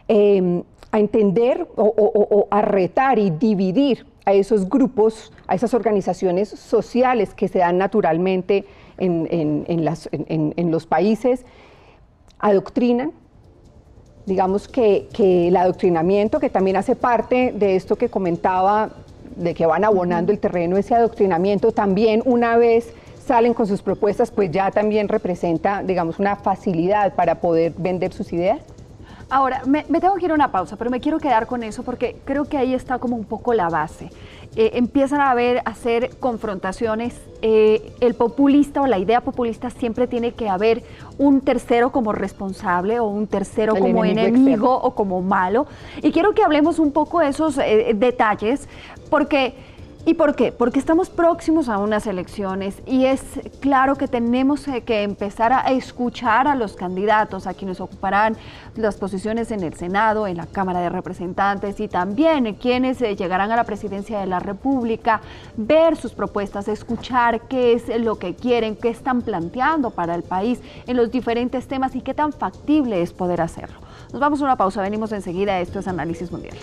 em, 0.09 0.63
a 0.93 1.01
entender 1.01 1.67
o, 1.77 2.47
a 2.51 2.63
retar 2.63 3.19
y 3.19 3.31
dividir 3.31 4.07
a 4.25 4.33
esos 4.33 4.69
grupos, 4.69 5.33
a 5.47 5.55
esas 5.55 5.75
organizaciones 5.75 6.49
sociales 6.49 7.35
que 7.35 7.49
se 7.49 7.59
dan 7.59 7.79
naturalmente 7.79 8.65
en, 8.99 10.71
los 10.71 10.87
países, 10.87 11.45
adoctrinan. 12.39 13.13
Digamos 14.27 14.69
que, 14.69 15.09
que 15.13 15.49
el 15.49 15.57
adoctrinamiento, 15.57 16.41
que 16.41 16.49
también 16.49 16.77
hace 16.77 16.97
parte 16.97 17.53
de 17.55 17.77
esto 17.77 17.97
que 17.97 18.09
comentaba, 18.09 18.91
de 19.37 19.53
que 19.53 19.67
van 19.67 19.85
abonando 19.85 20.33
el 20.33 20.39
terreno, 20.39 20.77
ese 20.77 20.95
adoctrinamiento 20.95 21.73
también 21.73 22.23
una 22.25 22.57
vez 22.57 22.95
salen 23.27 23.55
con 23.55 23.67
sus 23.67 23.83
propuestas, 23.83 24.31
pues 24.31 24.51
ya 24.51 24.71
también 24.71 25.09
representa, 25.09 25.83
digamos, 25.83 26.19
una 26.19 26.37
facilidad 26.37 27.15
para 27.15 27.37
poder 27.37 27.73
vender 27.77 28.13
sus 28.13 28.33
ideas? 28.33 28.61
Ahora, 29.31 29.63
me, 29.67 29.83
tengo 29.85 30.15
que 30.15 30.27
ir 30.27 30.31
a 30.31 30.35
una 30.35 30.53
pausa, 30.53 30.77
pero 30.77 30.91
me 30.91 31.01
quiero 31.01 31.19
quedar 31.19 31.47
con 31.47 31.63
eso 31.63 31.83
porque 31.83 32.17
creo 32.25 32.45
que 32.45 32.57
ahí 32.57 32.75
está 32.75 32.99
como 32.99 33.17
un 33.17 33.25
poco 33.25 33.55
la 33.55 33.69
base. 33.69 34.11
Eh, 34.57 34.73
empiezan 34.75 35.21
a 35.21 35.31
haber, 35.31 35.59
a 35.59 35.71
hacer 35.71 36.17
confrontaciones. 36.21 37.21
Eh, 37.43 37.93
el 38.01 38.15
populista 38.15 38.83
o 38.83 38.87
la 38.87 38.99
idea 38.99 39.21
populista 39.21 39.71
siempre 39.71 40.07
tiene 40.07 40.33
que 40.33 40.49
haber 40.49 40.85
un 41.19 41.41
tercero 41.41 41.91
como 41.91 42.13
responsable 42.13 43.01
o 43.01 43.07
un 43.07 43.27
tercero 43.27 43.75
como 43.75 44.05
enemigo, 44.05 44.73
o 44.81 44.95
como 44.95 45.23
malo. 45.23 45.67
Y 46.03 46.13
quiero 46.13 46.35
que 46.35 46.43
hablemos 46.43 46.79
un 46.79 46.93
poco 46.93 47.21
de 47.21 47.29
esos 47.29 47.59
eh, 47.59 47.93
detalles 47.95 48.69
porque 49.11 49.55
¿Y 50.07 50.15
por 50.15 50.37
qué? 50.37 50.53
Porque 50.53 50.79
estamos 50.79 51.09
próximos 51.09 51.71
a 51.71 51.79
unas 51.79 52.07
elecciones 52.07 52.83
y 52.85 53.07
es 53.07 53.23
claro 53.61 53.97
que 53.97 54.07
tenemos 54.07 54.67
que 54.85 55.03
empezar 55.03 55.55
a 55.55 55.73
escuchar 55.73 56.47
a 56.47 56.55
los 56.55 56.75
candidatos, 56.75 57.47
a 57.47 57.55
quienes 57.55 57.81
ocuparán 57.81 58.37
las 58.77 58.97
posiciones 58.97 59.51
en 59.51 59.63
el 59.63 59.73
Senado, 59.73 60.27
en 60.27 60.37
la 60.37 60.45
Cámara 60.45 60.81
de 60.81 60.91
Representantes 60.91 61.81
y 61.81 61.89
también 61.89 62.55
quienes 62.57 63.01
eh, 63.01 63.17
llegarán 63.17 63.51
a 63.51 63.57
la 63.57 63.65
presidencia 63.65 64.21
de 64.21 64.27
la 64.27 64.41
República, 64.41 65.23
ver 65.57 65.97
sus 65.97 66.13
propuestas, 66.13 66.69
escuchar 66.69 67.49
qué 67.49 67.73
es 67.73 67.89
lo 67.99 68.19
que 68.19 68.35
quieren, 68.35 68.77
qué 68.77 68.91
están 68.91 69.23
planteando 69.23 69.91
para 69.91 70.15
el 70.15 70.23
país 70.23 70.61
en 70.87 70.99
los 70.99 71.11
diferentes 71.11 71.67
temas 71.67 71.97
y 71.97 72.03
qué 72.03 72.13
tan 72.13 72.35
factible 72.35 73.01
es 73.01 73.15
poder 73.15 73.41
hacerlo. 73.41 73.79
Nos 74.13 74.21
vamos 74.21 74.43
a 74.43 74.45
una 74.45 74.57
pausa, 74.57 74.83
venimos 74.83 75.13
enseguida. 75.13 75.61
Esto 75.61 75.79
es 75.79 75.89
Análisis 75.89 76.31
Mundial. 76.31 76.57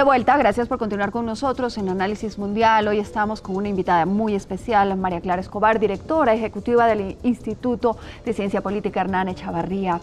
De 0.00 0.04
vuelta, 0.04 0.38
gracias 0.38 0.66
por 0.66 0.78
continuar 0.78 1.10
con 1.10 1.26
nosotros 1.26 1.76
en 1.76 1.90
Análisis 1.90 2.38
Mundial. 2.38 2.88
Hoy 2.88 2.98
estamos 3.00 3.42
con 3.42 3.56
una 3.56 3.68
invitada 3.68 4.06
muy 4.06 4.34
especial, 4.34 4.96
María 4.96 5.20
Clara 5.20 5.42
Escobar, 5.42 5.78
directora 5.78 6.32
ejecutiva 6.32 6.86
del 6.86 7.18
Instituto 7.22 7.98
de 8.24 8.32
Ciencia 8.32 8.62
Política 8.62 9.02
Hernán 9.02 9.28
Echavarría. 9.28 10.00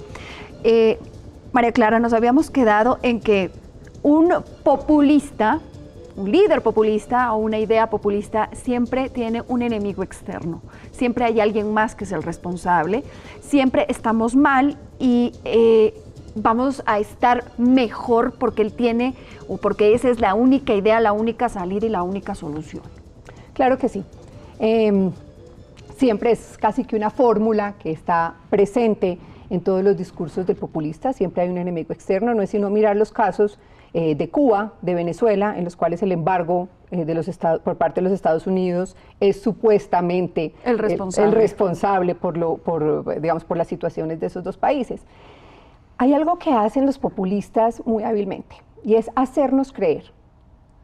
Eh, 0.63 0.99
María 1.51 1.71
Clara, 1.71 1.97
nos 1.97 2.13
habíamos 2.13 2.51
quedado 2.51 2.99
en 3.01 3.19
que 3.19 3.49
un 4.03 4.31
populista, 4.63 5.61
un 6.15 6.31
líder 6.31 6.61
populista 6.61 7.33
o 7.33 7.37
una 7.37 7.57
idea 7.57 7.89
populista 7.89 8.51
siempre 8.53 9.09
tiene 9.09 9.41
un 9.47 9.63
enemigo 9.63 10.03
externo. 10.03 10.61
Siempre 10.91 11.25
hay 11.25 11.39
alguien 11.39 11.73
más 11.73 11.95
que 11.95 12.03
es 12.03 12.11
el 12.11 12.21
responsable. 12.21 13.03
Siempre 13.41 13.87
estamos 13.89 14.35
mal 14.35 14.77
y 14.99 15.31
eh, 15.43 15.95
vamos 16.37 16.83
a 16.85 16.99
estar 16.99 17.43
mejor 17.57 18.33
porque 18.33 18.61
él 18.61 18.73
tiene 18.73 19.15
o 19.47 19.57
porque 19.57 19.93
esa 19.93 20.09
es 20.09 20.19
la 20.19 20.33
única 20.33 20.73
idea, 20.73 20.99
la 20.99 21.11
única 21.11 21.49
salida 21.49 21.85
y 21.85 21.89
la 21.89 22.03
única 22.03 22.35
solución. 22.35 22.83
Claro 23.53 23.77
que 23.77 23.89
sí. 23.89 24.03
Em, 24.59 25.11
siempre 25.97 26.31
es 26.31 26.57
casi 26.59 26.83
que 26.85 26.95
una 26.95 27.09
fórmula 27.09 27.75
que 27.79 27.91
está 27.91 28.35
presente 28.49 29.17
en 29.49 29.61
todos 29.61 29.83
los 29.83 29.97
discursos 29.97 30.45
del 30.45 30.57
populista, 30.57 31.13
siempre 31.13 31.43
hay 31.43 31.49
un 31.49 31.57
enemigo 31.57 31.93
externo, 31.93 32.33
no 32.33 32.41
es 32.41 32.49
sino 32.49 32.69
mirar 32.69 32.95
los 32.95 33.11
casos 33.11 33.59
eh, 33.93 34.15
de 34.15 34.29
Cuba, 34.29 34.73
de 34.81 34.93
Venezuela, 34.93 35.57
en 35.57 35.63
los 35.63 35.75
cuales 35.75 36.03
el 36.03 36.11
embargo 36.11 36.67
eh, 36.91 37.05
de 37.05 37.13
los 37.13 37.27
estados, 37.27 37.61
por 37.61 37.77
parte 37.77 38.01
de 38.01 38.03
los 38.03 38.13
Estados 38.13 38.45
Unidos 38.45 38.95
es 39.19 39.41
supuestamente 39.41 40.53
el 40.65 40.77
responsable, 40.77 41.29
el, 41.29 41.35
responsable 41.35 42.15
por, 42.15 42.37
lo, 42.37 42.57
por, 42.57 43.19
digamos, 43.21 43.43
por 43.43 43.57
las 43.57 43.67
situaciones 43.67 44.19
de 44.19 44.27
esos 44.27 44.43
dos 44.43 44.57
países. 44.57 45.01
Hay 45.99 46.13
algo 46.13 46.37
que 46.37 46.51
hacen 46.51 46.85
los 46.85 46.99
populistas 46.99 47.81
muy 47.85 48.03
hábilmente 48.03 48.55
y 48.83 48.95
es 48.95 49.09
hacernos 49.15 49.73
creer 49.73 50.03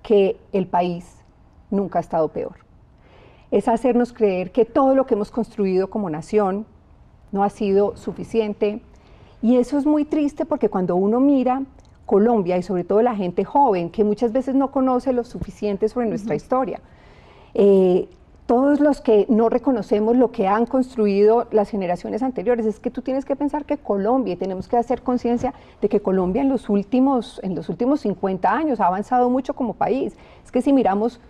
que 0.02 0.38
el 0.52 0.66
país 0.66 1.24
nunca 1.70 2.00
ha 2.00 2.02
estado 2.02 2.30
peor. 2.30 2.56
Es 3.52 3.68
hacernos 3.68 4.12
creer 4.12 4.52
que 4.52 4.66
todo 4.66 4.96
lo 4.96 5.06
que 5.06 5.14
hemos 5.14 5.30
construido 5.30 5.90
como 5.92 6.10
nación 6.10 6.66
no 7.32 7.44
ha 7.44 7.50
sido 7.52 7.96
suficiente. 7.96 8.82
Y 9.44 9.58
eso 9.58 9.78
es 9.78 9.86
muy 9.86 10.04
triste 10.06 10.46
porque 10.46 10.70
cuando 10.70 10.96
uno 10.96 11.20
mira 11.20 11.62
Colombia 12.08 12.58
y 12.58 12.64
sobre 12.64 12.84
todo 12.84 13.04
la 13.04 13.16
gente 13.16 13.46
joven, 13.46 13.92
que 13.92 14.04
muchas 14.04 14.32
veces 14.32 14.56
no 14.56 14.72
conoce 14.72 15.14
lo 15.14 15.24
suficiente 15.24 15.90
sobre 15.90 16.08
nuestra 16.08 16.34
historia, 16.34 16.82
eh, 17.54 18.10
todos 18.46 18.80
los 18.80 19.00
que 19.00 19.26
no 19.30 19.50
reconocemos 19.50 20.18
lo 20.18 20.32
que 20.32 20.48
han 20.48 20.66
construido 20.66 21.48
las 21.52 21.70
generaciones 21.70 22.24
anteriores. 22.24 22.66
Es 22.66 22.80
que 22.80 22.92
tú 22.92 23.02
tienes 23.02 23.26
que 23.26 23.36
pensar 23.36 23.66
que 23.66 23.78
Colombia, 23.78 24.34
y 24.34 24.38
tenemos 24.38 24.68
que 24.68 24.78
hacer 24.78 25.02
conciencia 25.02 25.54
de 25.82 25.90
que 25.90 26.02
Colombia 26.02 26.42
en 26.42 26.50
los, 26.50 26.70
últimos, 26.70 27.40
en 27.44 27.56
los 27.56 27.70
últimos 27.70 28.02
50 28.02 28.52
años 28.52 28.80
ha 28.80 28.88
avanzado 28.88 29.30
mucho 29.30 29.54
como 29.54 29.74
país. 29.74 30.16
Es 30.44 30.52
que 30.52 30.62
si 30.62 30.74
miramos 30.74 31.22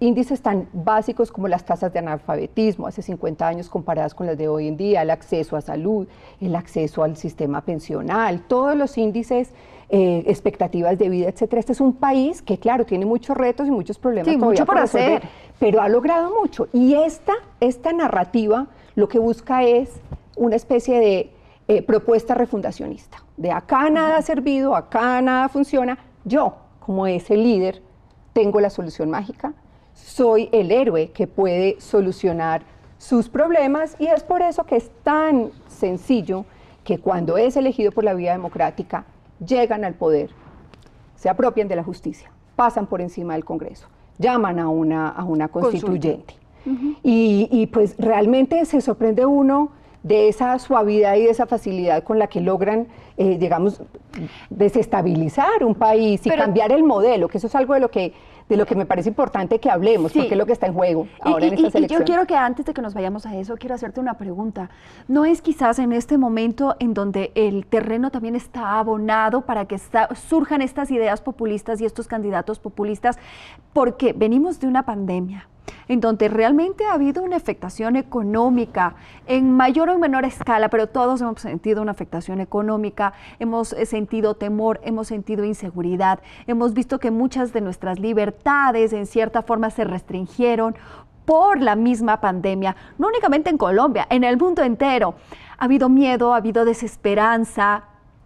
índices 0.00 0.42
tan 0.42 0.68
básicos 0.72 1.32
como 1.32 1.48
las 1.48 1.64
tasas 1.64 1.92
de 1.92 1.98
analfabetismo 1.98 2.86
hace 2.86 3.02
50 3.02 3.46
años 3.46 3.68
comparadas 3.68 4.14
con 4.14 4.26
las 4.26 4.38
de 4.38 4.48
hoy 4.48 4.68
en 4.68 4.76
día, 4.76 5.02
el 5.02 5.10
acceso 5.10 5.56
a 5.56 5.60
salud, 5.60 6.06
el 6.40 6.54
acceso 6.54 7.02
al 7.02 7.16
sistema 7.16 7.62
pensional, 7.62 8.44
todos 8.46 8.76
los 8.76 8.96
índices, 8.96 9.52
eh, 9.90 10.24
expectativas 10.26 10.98
de 10.98 11.08
vida, 11.08 11.28
etcétera. 11.28 11.60
Este 11.60 11.72
es 11.72 11.80
un 11.80 11.94
país 11.94 12.42
que, 12.42 12.58
claro, 12.58 12.84
tiene 12.84 13.06
muchos 13.06 13.36
retos 13.36 13.66
y 13.66 13.70
muchos 13.70 13.98
problemas. 13.98 14.30
Sí, 14.30 14.36
mucho 14.36 14.66
por 14.66 14.78
hacer. 14.78 15.22
Pero 15.58 15.80
ha 15.80 15.88
logrado 15.88 16.34
mucho. 16.38 16.68
Y 16.72 16.94
esta, 16.94 17.32
esta 17.60 17.92
narrativa 17.92 18.66
lo 18.94 19.08
que 19.08 19.18
busca 19.18 19.62
es 19.62 20.00
una 20.36 20.56
especie 20.56 21.00
de 21.00 21.30
eh, 21.68 21.82
propuesta 21.82 22.34
refundacionista. 22.34 23.22
De 23.36 23.50
acá 23.50 23.88
nada 23.90 24.16
ha 24.16 24.22
servido, 24.22 24.74
acá 24.76 25.22
nada 25.22 25.48
funciona. 25.48 25.98
Yo, 26.24 26.56
como 26.80 27.06
ese 27.06 27.36
líder, 27.36 27.80
tengo 28.32 28.60
la 28.60 28.70
solución 28.70 29.10
mágica, 29.10 29.54
soy 29.94 30.48
el 30.52 30.70
héroe 30.70 31.10
que 31.10 31.26
puede 31.26 31.80
solucionar 31.80 32.62
sus 32.98 33.28
problemas 33.28 33.96
y 33.98 34.06
es 34.06 34.22
por 34.22 34.42
eso 34.42 34.64
que 34.64 34.76
es 34.76 34.90
tan 35.02 35.50
sencillo 35.68 36.44
que 36.84 36.98
cuando 36.98 37.36
es 37.36 37.56
elegido 37.56 37.92
por 37.92 38.04
la 38.04 38.14
vía 38.14 38.32
democrática, 38.32 39.04
llegan 39.44 39.84
al 39.84 39.94
poder, 39.94 40.30
se 41.16 41.28
apropian 41.28 41.68
de 41.68 41.76
la 41.76 41.84
justicia, 41.84 42.30
pasan 42.56 42.86
por 42.86 43.00
encima 43.00 43.34
del 43.34 43.44
Congreso, 43.44 43.88
llaman 44.18 44.58
a 44.58 44.68
una, 44.68 45.08
a 45.08 45.24
una 45.24 45.48
constituyente. 45.48 46.34
y, 47.02 47.48
y 47.50 47.66
pues 47.68 47.96
realmente 47.98 48.64
se 48.66 48.80
sorprende 48.80 49.24
uno 49.24 49.70
de 50.02 50.28
esa 50.28 50.58
suavidad 50.58 51.16
y 51.16 51.24
de 51.24 51.30
esa 51.30 51.46
facilidad 51.46 52.02
con 52.02 52.18
la 52.18 52.28
que 52.28 52.40
logran, 52.40 52.88
eh, 53.16 53.36
digamos, 53.38 53.82
desestabilizar 54.50 55.64
un 55.64 55.74
país 55.74 56.24
y 56.24 56.30
cambiar 56.30 56.72
el 56.72 56.84
modelo, 56.84 57.28
que 57.28 57.38
eso 57.38 57.46
es 57.46 57.54
algo 57.54 57.74
de 57.74 57.80
lo 57.80 57.90
que 57.90 58.12
de 58.48 58.56
lo 58.56 58.66
que 58.66 58.74
me 58.74 58.86
parece 58.86 59.08
importante 59.08 59.58
que 59.60 59.70
hablemos, 59.70 60.12
porque 60.12 60.30
es 60.30 60.36
lo 60.36 60.46
que 60.46 60.52
está 60.52 60.66
en 60.66 60.74
juego 60.74 61.06
ahora 61.20 61.46
en 61.46 61.54
esta 61.54 61.70
selección. 61.70 62.00
Y 62.00 62.04
yo 62.04 62.06
quiero 62.06 62.26
que 62.26 62.34
antes 62.34 62.64
de 62.66 62.74
que 62.74 62.82
nos 62.82 62.94
vayamos 62.94 63.26
a 63.26 63.36
eso, 63.36 63.56
quiero 63.56 63.74
hacerte 63.74 64.00
una 64.00 64.14
pregunta. 64.14 64.70
¿No 65.06 65.24
es 65.24 65.42
quizás 65.42 65.78
en 65.78 65.92
este 65.92 66.18
momento 66.18 66.76
en 66.78 66.94
donde 66.94 67.32
el 67.34 67.66
terreno 67.66 68.10
también 68.10 68.36
está 68.36 68.78
abonado 68.78 69.42
para 69.42 69.66
que 69.66 69.78
surjan 70.14 70.62
estas 70.62 70.90
ideas 70.90 71.20
populistas 71.20 71.80
y 71.80 71.84
estos 71.84 72.08
candidatos 72.08 72.58
populistas? 72.58 73.18
Porque 73.72 74.12
venimos 74.12 74.60
de 74.60 74.66
una 74.66 74.84
pandemia 74.84 75.48
en 75.88 76.00
donde 76.00 76.28
realmente 76.28 76.84
ha 76.84 76.92
habido 76.92 77.22
una 77.22 77.36
afectación 77.36 77.96
económica 77.96 78.94
en 79.26 79.52
mayor 79.52 79.88
o 79.90 79.98
menor 79.98 80.24
escala, 80.24 80.68
pero 80.68 80.86
todos 80.86 81.20
hemos 81.20 81.40
sentido 81.40 81.82
una 81.82 81.92
afectación 81.92 82.40
económica, 82.40 83.14
hemos 83.38 83.72
eh, 83.72 83.86
sentido 83.86 84.34
temor, 84.34 84.80
hemos 84.84 85.08
sentido 85.08 85.44
inseguridad, 85.44 86.20
hemos 86.46 86.74
visto 86.74 86.98
que 86.98 87.10
muchas 87.10 87.52
de 87.52 87.60
nuestras 87.60 87.98
libertades 87.98 88.92
en 88.92 89.06
cierta 89.06 89.42
forma 89.42 89.70
se 89.70 89.84
restringieron 89.84 90.76
por 91.24 91.60
la 91.60 91.76
misma 91.76 92.22
pandemia, 92.22 92.74
no 92.96 93.08
únicamente 93.08 93.50
en 93.50 93.58
Colombia, 93.58 94.06
en 94.08 94.24
el 94.24 94.38
mundo 94.38 94.62
entero. 94.62 95.14
Ha 95.58 95.66
habido 95.66 95.90
miedo, 95.90 96.32
ha 96.32 96.38
habido 96.38 96.64
desesperanza. 96.64 97.84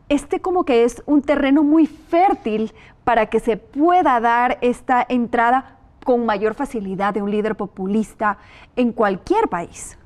Este 0.09 0.41
como 0.41 0.65
que 0.65 0.85
es 0.85 1.03
un 1.07 1.23
terreno 1.23 1.65
muy 1.65 1.87
fértil 1.87 2.73
para 3.03 3.27
que 3.27 3.41
se 3.41 3.57
pueda 3.57 4.21
dar 4.21 4.59
esta 4.61 5.05
entrada 5.09 5.79
con 6.05 6.27
mayor 6.27 6.55
facilidad 6.55 7.15
de 7.15 7.23
un 7.23 7.31
líder 7.31 7.55
populista 7.57 8.39
en 8.77 8.93
cualquier 8.93 9.49
país. 9.49 9.99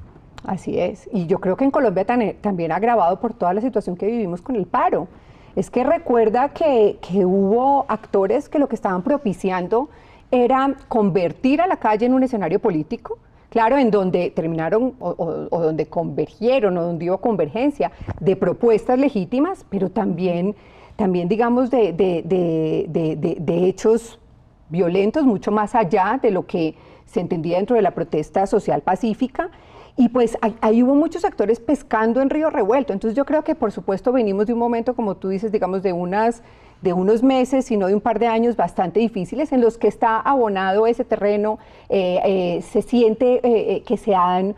así 0.44 0.78
es. 0.78 1.08
Y 1.12 1.26
yo 1.26 1.38
creo 1.40 1.56
que 1.56 1.64
en 1.64 1.70
Colombia 1.70 2.04
también 2.40 2.72
agravado 2.72 3.18
por 3.20 3.34
toda 3.34 3.52
la 3.54 3.60
situación 3.60 3.96
que 3.96 4.06
vivimos 4.06 4.42
con 4.42 4.56
el 4.56 4.66
paro. 4.66 5.08
Es 5.56 5.70
que 5.70 5.84
recuerda 5.84 6.50
que, 6.50 6.98
que 7.00 7.24
hubo 7.24 7.86
actores 7.88 8.48
que 8.48 8.58
lo 8.58 8.68
que 8.68 8.74
estaban 8.74 9.02
propiciando 9.02 9.88
era 10.30 10.74
convertir 10.88 11.60
a 11.60 11.66
la 11.66 11.76
calle 11.76 12.06
en 12.06 12.14
un 12.14 12.22
escenario 12.22 12.58
político, 12.58 13.18
claro, 13.48 13.78
en 13.78 13.90
donde 13.90 14.30
terminaron 14.30 14.94
o, 14.98 15.14
donde 15.50 15.86
convergieron 15.86 16.76
o 16.76 16.82
donde 16.82 17.10
hubo 17.10 17.18
convergencia 17.18 17.92
de 18.20 18.36
propuestas 18.36 18.98
legítimas, 18.98 19.64
pero 19.70 19.90
también, 19.90 20.54
también 20.96 21.28
digamos, 21.28 21.70
de, 21.70 21.92
de, 21.92 23.66
hechos 23.66 24.18
violentos 24.68 25.24
mucho 25.24 25.50
más 25.50 25.74
allá 25.74 26.18
de 26.22 26.30
lo 26.30 26.46
que 26.46 26.74
se 27.06 27.20
entendía 27.20 27.56
dentro 27.56 27.76
de 27.76 27.82
la 27.82 27.92
protesta 27.92 28.46
social 28.46 28.82
pacífica. 28.82 29.50
Y 29.98 30.10
pues 30.10 30.36
ahí 30.60 30.82
hubo 30.82 30.94
muchos 30.94 31.24
actores 31.24 31.58
pescando 31.58 32.20
en 32.20 32.28
río 32.28 32.50
revuelto. 32.50 32.92
Entonces 32.92 33.16
yo 33.16 33.24
creo 33.24 33.44
que 33.44 33.54
por 33.54 33.72
supuesto 33.72 34.12
venimos 34.12 34.46
de 34.46 34.52
un 34.52 34.58
momento, 34.58 34.94
como 34.94 35.16
tú 35.16 35.30
dices, 35.30 35.52
digamos, 35.52 35.82
de 35.82 35.92
unas 35.92 36.42
de 36.82 36.92
unos 36.92 37.22
meses, 37.22 37.64
sino 37.64 37.86
de 37.86 37.94
un 37.94 38.00
par 38.00 38.18
de 38.18 38.26
años 38.26 38.56
bastante 38.56 39.00
difíciles 39.00 39.52
en 39.52 39.60
los 39.60 39.78
que 39.78 39.88
está 39.88 40.20
abonado 40.20 40.86
ese 40.86 41.04
terreno, 41.04 41.58
eh, 41.88 42.20
eh, 42.24 42.62
se 42.62 42.82
siente 42.82 43.40
eh, 43.42 43.82
que 43.82 43.96
se 43.96 44.14
han 44.14 44.54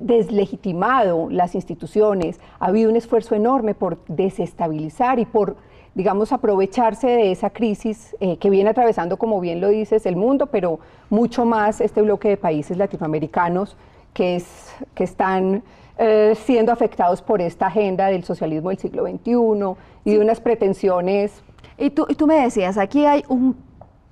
deslegitimado 0.00 1.28
las 1.30 1.54
instituciones, 1.54 2.40
ha 2.58 2.66
habido 2.66 2.90
un 2.90 2.96
esfuerzo 2.96 3.36
enorme 3.36 3.74
por 3.74 3.98
desestabilizar 4.08 5.20
y 5.20 5.24
por 5.24 5.56
digamos, 5.96 6.30
aprovecharse 6.30 7.06
de 7.06 7.32
esa 7.32 7.48
crisis 7.48 8.14
que 8.38 8.50
viene 8.50 8.68
atravesando, 8.68 9.16
como 9.16 9.40
bien 9.40 9.62
lo 9.62 9.70
dices, 9.70 10.04
el 10.04 10.14
mundo, 10.14 10.46
pero 10.46 10.78
mucho 11.08 11.46
más 11.46 11.80
este 11.80 12.02
bloque 12.02 12.28
de 12.28 12.36
países 12.36 12.76
latinoamericanos 12.76 13.78
que, 14.12 14.36
es, 14.36 14.74
que 14.94 15.04
están 15.04 15.62
eh, 15.98 16.34
siendo 16.44 16.70
afectados 16.70 17.22
por 17.22 17.40
esta 17.40 17.68
agenda 17.68 18.08
del 18.08 18.24
socialismo 18.24 18.68
del 18.68 18.78
siglo 18.78 19.06
XXI 19.06 19.80
y 20.04 20.12
de 20.12 20.18
unas 20.20 20.40
pretensiones. 20.40 21.42
Y 21.78 21.88
tú, 21.88 22.04
tú 22.06 22.26
me 22.26 22.34
decías, 22.42 22.76
aquí 22.76 23.06
hay 23.06 23.24
un 23.28 23.56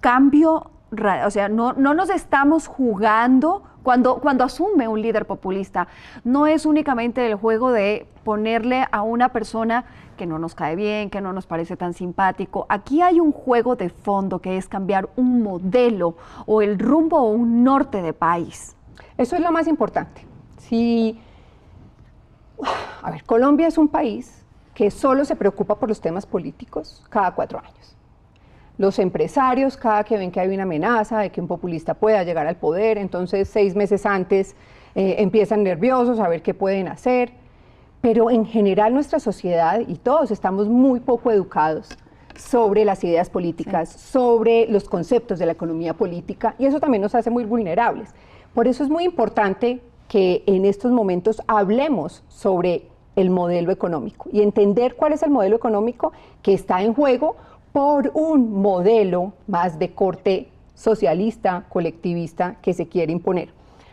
cambio, 0.00 0.70
o 1.26 1.30
sea, 1.30 1.50
no, 1.50 1.74
no 1.74 1.92
nos 1.92 2.08
estamos 2.08 2.66
jugando 2.66 3.62
cuando, 3.84 4.16
cuando 4.16 4.42
asume 4.42 4.88
un 4.88 5.00
líder 5.00 5.26
populista. 5.26 5.86
No 6.24 6.48
es 6.48 6.66
únicamente 6.66 7.24
el 7.24 7.36
juego 7.36 7.70
de 7.70 8.08
ponerle 8.24 8.84
a 8.90 9.02
una 9.02 9.28
persona 9.28 9.84
que 10.16 10.26
no 10.26 10.40
nos 10.40 10.56
cae 10.56 10.74
bien, 10.74 11.10
que 11.10 11.20
no 11.20 11.32
nos 11.32 11.46
parece 11.46 11.76
tan 11.76 11.94
simpático. 11.94 12.66
Aquí 12.68 13.00
hay 13.02 13.20
un 13.20 13.30
juego 13.30 13.76
de 13.76 13.90
fondo 13.90 14.40
que 14.40 14.56
es 14.56 14.66
cambiar 14.66 15.08
un 15.14 15.42
modelo 15.42 16.16
o 16.46 16.62
el 16.62 16.80
rumbo 16.80 17.18
o 17.18 17.30
un 17.30 17.62
norte 17.62 18.02
de 18.02 18.12
país. 18.12 18.74
Eso 19.16 19.36
es 19.36 19.42
lo 19.42 19.52
más 19.52 19.68
importante. 19.68 20.26
Si 20.58 21.20
a 23.02 23.10
ver, 23.10 23.24
Colombia 23.24 23.66
es 23.66 23.78
un 23.78 23.88
país 23.88 24.44
que 24.74 24.90
solo 24.90 25.24
se 25.24 25.36
preocupa 25.36 25.76
por 25.76 25.88
los 25.88 26.00
temas 26.00 26.26
políticos 26.26 27.04
cada 27.10 27.32
cuatro 27.32 27.60
años. 27.60 27.96
Los 28.76 28.98
empresarios, 28.98 29.76
cada 29.76 30.02
que 30.02 30.16
ven 30.16 30.32
que 30.32 30.40
hay 30.40 30.48
una 30.48 30.64
amenaza 30.64 31.20
de 31.20 31.30
que 31.30 31.40
un 31.40 31.46
populista 31.46 31.94
pueda 31.94 32.24
llegar 32.24 32.46
al 32.46 32.56
poder, 32.56 32.98
entonces 32.98 33.48
seis 33.48 33.76
meses 33.76 34.04
antes 34.04 34.56
eh, 34.96 35.16
empiezan 35.18 35.62
nerviosos 35.62 36.18
a 36.18 36.28
ver 36.28 36.42
qué 36.42 36.54
pueden 36.54 36.88
hacer. 36.88 37.32
Pero 38.00 38.30
en 38.30 38.44
general 38.44 38.92
nuestra 38.92 39.20
sociedad 39.20 39.80
y 39.86 39.94
todos 39.96 40.30
estamos 40.30 40.68
muy 40.68 41.00
poco 41.00 41.30
educados 41.30 41.88
sobre 42.36 42.84
las 42.84 43.04
ideas 43.04 43.30
políticas, 43.30 43.88
sobre 43.88 44.66
los 44.66 44.88
conceptos 44.88 45.38
de 45.38 45.46
la 45.46 45.52
economía 45.52 45.94
política, 45.94 46.56
y 46.58 46.66
eso 46.66 46.80
también 46.80 47.02
nos 47.02 47.14
hace 47.14 47.30
muy 47.30 47.44
vulnerables. 47.44 48.10
Por 48.54 48.66
eso 48.66 48.82
es 48.82 48.90
muy 48.90 49.04
importante 49.04 49.80
que 50.08 50.42
en 50.46 50.64
estos 50.64 50.92
momentos 50.92 51.40
hablemos 51.46 52.24
sobre 52.28 52.88
el 53.16 53.30
modelo 53.30 53.70
económico 53.70 54.28
y 54.32 54.42
entender 54.42 54.96
cuál 54.96 55.12
es 55.12 55.22
el 55.22 55.30
modelo 55.30 55.56
económico 55.56 56.12
que 56.42 56.52
está 56.52 56.82
en 56.82 56.94
juego 56.94 57.36
por 57.74 58.12
un 58.14 58.62
modelo 58.62 59.32
más 59.48 59.80
de 59.80 59.94
corte 59.94 60.46
socialista, 60.76 61.64
colectivista 61.68 62.54
que 62.62 62.72
se 62.72 62.86
quiere 62.86 63.10
imponer. 63.10 63.48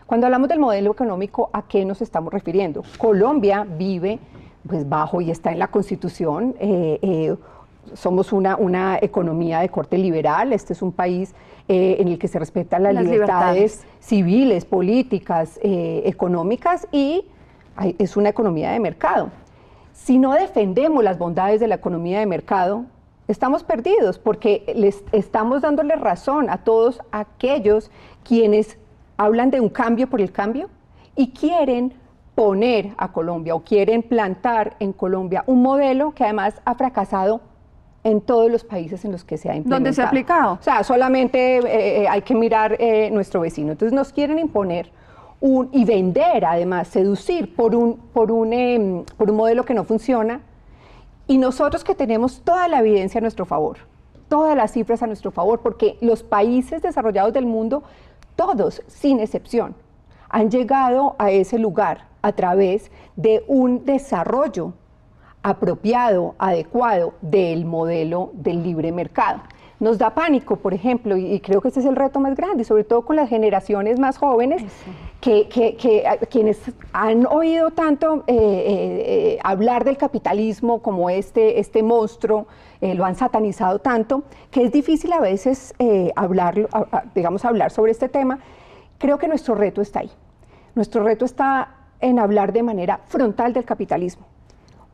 Cuando 0.05 0.27
hablamos 0.27 0.49
del 0.49 0.59
modelo 0.59 0.91
económico, 0.91 1.49
¿a 1.51 1.63
qué 1.63 1.83
nos 1.83 1.99
estamos 1.99 2.31
refiriendo? 2.31 2.83
Colombia 2.99 3.65
vive 3.67 4.19
pues 4.67 4.87
bajo 4.87 5.19
y 5.19 5.31
está 5.31 5.51
en 5.51 5.57
la 5.57 5.69
Constitución. 5.69 6.53
Eh, 6.59 6.99
eh, 7.01 7.35
somos 7.95 8.31
una, 8.31 8.55
una, 8.55 8.99
economía 9.01 9.61
de 9.61 9.69
corte 9.69 9.97
liberal, 9.97 10.53
este 10.53 10.73
es 10.73 10.83
un 10.83 10.91
país 10.91 11.33
eh, 11.67 11.95
en 11.97 12.07
el 12.07 12.19
que 12.19 12.27
se 12.27 12.37
respetan 12.37 12.83
las, 12.83 12.93
libertades, 12.93 13.83
civiles, 13.99 14.63
políticas, 14.63 15.59
económicas 15.63 16.87
y 16.91 17.25
es 17.97 18.15
una 18.15 18.29
economía 18.29 18.73
de 18.73 18.79
mercado. 18.79 19.31
Si 19.91 20.19
no 20.19 20.33
defendemos 20.33 21.03
las 21.03 21.17
bondades 21.17 21.59
de 21.59 21.67
la 21.67 21.75
economía 21.75 22.19
de 22.19 22.27
mercado, 22.27 22.85
estamos 23.31 23.63
perdidos 23.63 24.19
porque 24.19 24.71
les 24.75 25.03
estamos 25.11 25.61
dándole 25.61 25.95
razón 25.95 26.49
a 26.49 26.57
todos 26.57 27.01
aquellos 27.11 27.89
quienes 28.23 28.77
hablan 29.17 29.51
de 29.51 29.61
un 29.61 29.69
cambio 29.69 30.07
por 30.07 30.21
el 30.21 30.31
cambio 30.31 30.69
y 31.15 31.31
quieren 31.31 31.93
poner 32.35 32.93
a 32.97 33.11
Colombia 33.11 33.55
o 33.55 33.61
quieren 33.61 34.03
plantar 34.03 34.75
en 34.79 34.93
Colombia 34.93 35.43
un 35.47 35.61
modelo 35.61 36.11
que 36.11 36.23
además 36.23 36.61
ha 36.65 36.75
fracasado 36.75 37.41
en 38.03 38.19
todos 38.21 38.51
los 38.51 38.63
países 38.63 39.05
en 39.05 39.11
los 39.11 39.23
que 39.23 39.37
se 39.37 39.49
ha 39.49 39.55
implementado. 39.55 39.79
¿Dónde 39.79 39.93
se 39.93 40.01
ha 40.01 40.07
aplicado? 40.07 40.53
O 40.53 40.63
sea, 40.63 40.83
solamente 40.83 41.57
eh, 41.57 42.01
eh, 42.01 42.07
hay 42.07 42.21
que 42.23 42.33
mirar 42.33 42.75
eh, 42.79 43.09
nuestro 43.11 43.41
vecino. 43.41 43.71
Entonces 43.71 43.93
nos 43.93 44.11
quieren 44.11 44.39
imponer 44.39 44.91
y 45.71 45.85
vender, 45.85 46.45
además, 46.45 46.87
seducir 46.87 47.55
por 47.55 47.75
un, 47.75 47.97
por, 48.13 48.31
un, 48.31 48.53
em, 48.53 49.03
por 49.17 49.31
un 49.31 49.37
modelo 49.37 49.63
que 49.63 49.73
no 49.73 49.83
funciona. 49.83 50.41
Y 51.31 51.37
nosotros 51.37 51.85
que 51.85 51.95
tenemos 51.95 52.41
toda 52.41 52.67
la 52.67 52.79
evidencia 52.79 53.19
a 53.19 53.21
nuestro 53.21 53.45
favor, 53.45 53.77
todas 54.27 54.53
las 54.53 54.73
cifras 54.73 55.01
a 55.01 55.07
nuestro 55.07 55.31
favor, 55.31 55.61
porque 55.61 55.97
los 56.01 56.23
países 56.23 56.81
desarrollados 56.81 57.31
del 57.31 57.45
mundo, 57.45 57.83
todos, 58.35 58.83
sin 58.87 59.21
excepción, 59.21 59.73
han 60.27 60.51
llegado 60.51 61.15
a 61.19 61.31
ese 61.31 61.57
lugar 61.57 62.09
a 62.21 62.33
través 62.33 62.91
de 63.15 63.45
un 63.47 63.85
desarrollo 63.85 64.73
apropiado, 65.41 66.35
adecuado 66.37 67.13
del 67.21 67.63
modelo 67.63 68.31
del 68.33 68.61
libre 68.61 68.91
mercado. 68.91 69.39
Nos 69.79 69.97
da 69.97 70.13
pánico, 70.13 70.57
por 70.57 70.73
ejemplo, 70.73 71.15
y, 71.15 71.39
creo 71.39 71.61
que 71.61 71.69
ese 71.69 71.79
es 71.79 71.85
el 71.85 71.95
reto 71.95 72.19
más 72.19 72.35
grande, 72.35 72.65
sobre 72.65 72.83
todo 72.83 73.05
con 73.05 73.15
las 73.15 73.29
generaciones 73.29 73.99
más 73.99 74.17
jóvenes, 74.17 74.63
que, 75.21 76.17
quienes 76.29 76.60
han 76.91 77.25
oído 77.27 77.71
tanto 77.71 78.23
eh, 78.27 78.34
eh, 78.36 79.39
hablar 79.43 79.84
del 79.86 79.97
capitalismo 79.97 80.81
como 80.81 81.10
este, 81.10 81.60
este 81.60 81.84
monstruo, 81.84 82.47
eh, 82.81 82.95
lo 82.95 83.05
han 83.05 83.15
satanizado 83.15 83.79
tanto, 83.79 84.23
que 84.49 84.63
es 84.63 84.71
difícil 84.71 85.13
a 85.13 85.19
veces 85.19 85.73
hablar, 86.15 86.67
digamos, 87.15 87.45
hablar 87.45 87.71
sobre 87.71 87.91
este 87.91 88.10
tema. 88.10 88.39
Creo 88.97 89.17
que 89.17 89.27
nuestro 89.27 89.55
reto 89.55 89.81
está 89.81 89.99
ahí. 89.99 90.12
Nuestro 90.75 91.03
reto 91.03 91.25
está 91.25 91.75
en 91.99 92.17
hablar 92.17 92.51
de 92.51 92.63
manera 92.63 93.01
frontal 93.05 93.53
del 93.53 93.65
capitalismo 93.65 94.25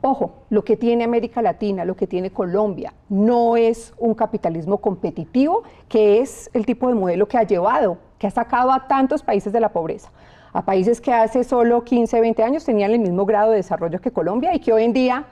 Ojo, 0.02 0.44
lo 0.52 0.64
que 0.64 0.78
tiene 0.78 1.04
América 1.04 1.42
Latina, 1.42 1.84
lo 1.84 1.96
que 1.96 2.06
tiene 2.06 2.30
Colombia, 2.30 2.94
no 3.10 3.58
es 3.58 3.94
un 3.98 4.14
capitalismo 4.14 4.78
competitivo, 4.78 5.64
que 5.90 6.20
es 6.20 6.52
el 6.54 6.68
tipo 6.68 6.88
de 6.88 6.94
modelo 6.94 7.28
que 7.28 7.38
ha 7.38 7.44
llevado, 7.44 7.98
que 8.18 8.28
ha 8.28 8.32
sacado 8.32 8.72
a 8.72 8.88
tantos 8.88 9.24
países 9.24 9.54
de 9.54 9.60
la 9.60 9.70
pobreza, 9.70 10.10
a 10.54 10.64
países 10.64 11.02
que 11.02 11.14
hace 11.14 11.44
solo 11.44 11.84
15, 11.84 12.20
20 12.20 12.44
años 12.44 12.66
tenían 12.66 12.92
el 12.92 13.00
mismo 13.00 13.26
grado 13.26 13.52
de 13.52 13.58
desarrollo 13.58 14.02
que 14.02 14.12
Colombia 14.12 14.56
y 14.56 14.60
que 14.60 14.74
hoy 14.74 14.84
en 14.84 14.94
día 14.94 15.26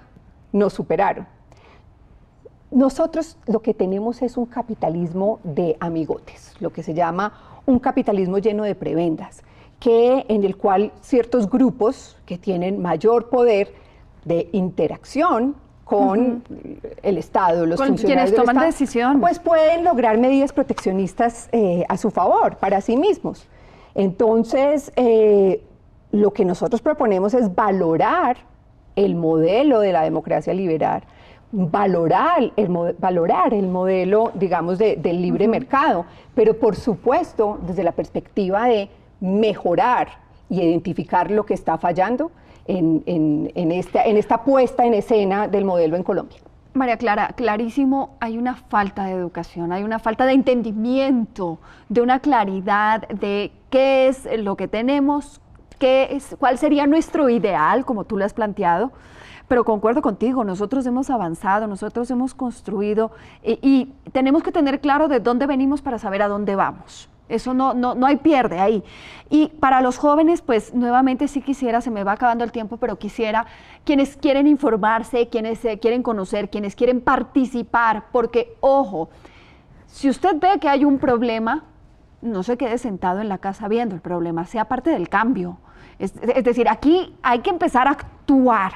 nos 0.52 0.74
superaron. 0.74 1.28
Nosotros 2.72 3.38
lo 3.46 3.62
que 3.62 3.74
tenemos 3.74 4.22
es 4.22 4.38
un 4.38 4.46
capitalismo 4.46 5.40
de 5.44 5.78
amigotes, 5.80 6.54
lo 6.60 6.72
que 6.72 6.84
se 6.84 6.94
llama 6.94 7.62
un 7.66 7.80
capitalismo 7.80 8.38
lleno 8.38 8.64
de 8.64 8.76
prebendas, 8.76 9.44
que 9.80 10.26
en 10.28 10.44
el 10.44 10.58
cual 10.58 10.92
ciertos 11.02 11.50
grupos 11.50 12.18
que 12.26 12.38
tienen 12.38 12.82
mayor 12.82 13.30
poder 13.30 13.74
de 14.26 14.50
interacción 14.52 15.56
con 15.86 16.44
el 17.04 17.18
Estado, 17.20 17.66
los 17.68 17.80
con 17.80 17.96
quienes 17.96 18.34
toman 18.34 18.60
decisión. 18.60 19.22
pues 19.22 19.38
pueden 19.38 19.86
lograr 19.86 20.18
medidas 20.18 20.52
proteccionistas 20.52 21.48
eh, 21.52 21.86
a 21.88 21.96
su 21.96 22.10
favor, 22.10 22.58
para 22.58 22.82
sí 22.82 22.98
mismos. 22.98 23.48
Entonces, 23.94 24.92
eh, 24.96 25.64
lo 26.12 26.34
que 26.34 26.44
nosotros 26.44 26.82
proponemos 26.82 27.36
es 27.36 27.54
valorar 27.54 28.38
el 28.96 29.14
modelo 29.14 29.80
de 29.80 29.92
la 29.92 30.02
democracia 30.02 30.56
liberal, 30.56 31.04
valorar 31.52 32.52
el, 32.56 32.68
valorar 32.98 33.54
el 33.54 33.68
modelo, 33.68 34.32
digamos, 34.34 34.80
del 34.80 35.22
libre 35.22 35.48
mercado, 35.48 36.06
pero 36.34 36.58
por 36.58 36.76
supuesto 36.76 37.60
desde 37.68 37.84
la 37.84 37.92
perspectiva 37.92 38.66
de 38.66 38.90
mejorar 39.20 40.08
y 40.50 40.62
identificar 40.62 41.30
lo 41.30 41.46
que 41.46 41.54
está 41.54 41.78
fallando 41.78 42.32
en, 42.68 43.72
esta, 43.72 44.04
en 44.04 44.18
esta 44.18 44.44
puesta 44.44 44.86
en 44.86 44.94
escena 44.94 45.48
del 45.48 45.66
modelo 45.66 45.96
en 45.96 46.04
Colombia. 46.04 46.38
María 46.74 46.98
Clara, 46.98 47.30
clarísimo, 47.36 48.18
hay 48.20 48.38
una 48.38 48.56
falta 48.56 49.06
de 49.06 49.14
educación, 49.14 49.72
hay 49.72 49.84
una 49.84 49.98
falta 49.98 50.26
de 50.26 50.34
entendimiento, 50.34 51.58
de 51.88 52.02
una 52.02 52.20
claridad 52.20 53.08
de 53.08 53.52
qué 53.70 54.10
es 54.10 54.28
lo 54.40 54.58
que 54.58 54.68
tenemos, 54.68 55.40
qué 55.80 56.10
es, 56.12 56.36
cuál 56.38 56.58
sería 56.58 56.86
nuestro 56.86 57.30
ideal, 57.30 57.86
como 57.86 58.04
tú 58.04 58.18
lo 58.18 58.26
has 58.26 58.34
planteado, 58.34 58.92
pero 59.48 59.64
concuerdo 59.64 60.02
contigo, 60.02 60.44
nosotros 60.44 60.86
hemos 60.86 61.10
avanzado, 61.10 61.68
nosotros 61.68 62.10
hemos 62.12 62.34
construido 62.34 63.12
y, 63.44 63.94
tenemos 64.12 64.44
que 64.44 64.52
tener 64.52 64.80
claro 64.82 65.08
de 65.08 65.20
dónde 65.20 65.46
venimos 65.46 65.82
para 65.82 66.00
saber 66.00 66.22
a 66.22 66.28
dónde 66.28 66.56
vamos. 66.56 67.10
Eso 67.28 67.54
no, 67.54 67.74
no, 67.74 67.96
no 67.96 68.06
hay 68.06 68.18
pierde 68.18 68.60
ahí. 68.60 68.84
Y 69.30 69.48
para 69.60 69.82
los 69.82 69.98
jóvenes, 69.98 70.42
pues 70.42 70.74
nuevamente 70.74 71.28
sí 71.28 71.42
quisiera, 71.42 71.82
se 71.82 71.90
me 71.90 72.04
va 72.04 72.14
acabando 72.14 72.44
el 72.44 72.52
tiempo, 72.52 72.78
pero 72.78 72.98
quisiera 72.98 73.48
quienes 73.84 74.16
quieren 74.18 74.46
informarse, 74.48 75.30
quienes 75.30 75.62
quieren 75.82 76.04
conocer, 76.04 76.50
quienes 76.50 76.76
quieren 76.76 77.02
participar, 77.02 78.06
porque 78.12 78.56
ojo, 78.60 79.10
si 79.88 80.10
usted 80.10 80.40
ve 80.40 80.60
que 80.60 80.70
hay 80.70 80.86
un 80.86 81.00
problema, 81.00 81.64
no 82.22 82.44
se 82.44 82.58
quede 82.58 82.78
sentado 82.78 83.22
en 83.22 83.30
la 83.30 83.40
casa 83.40 83.68
viendo 83.68 83.96
el 83.96 84.02
problema, 84.02 84.46
sea 84.46 84.66
parte 84.66 84.92
del 84.92 85.10
cambio. 85.10 85.58
es 85.98 86.14
decir, 86.44 86.68
aquí 86.70 87.16
hay 87.24 87.40
que 87.40 87.50
empezar 87.50 87.88
a 87.88 87.92
actuar 87.92 88.74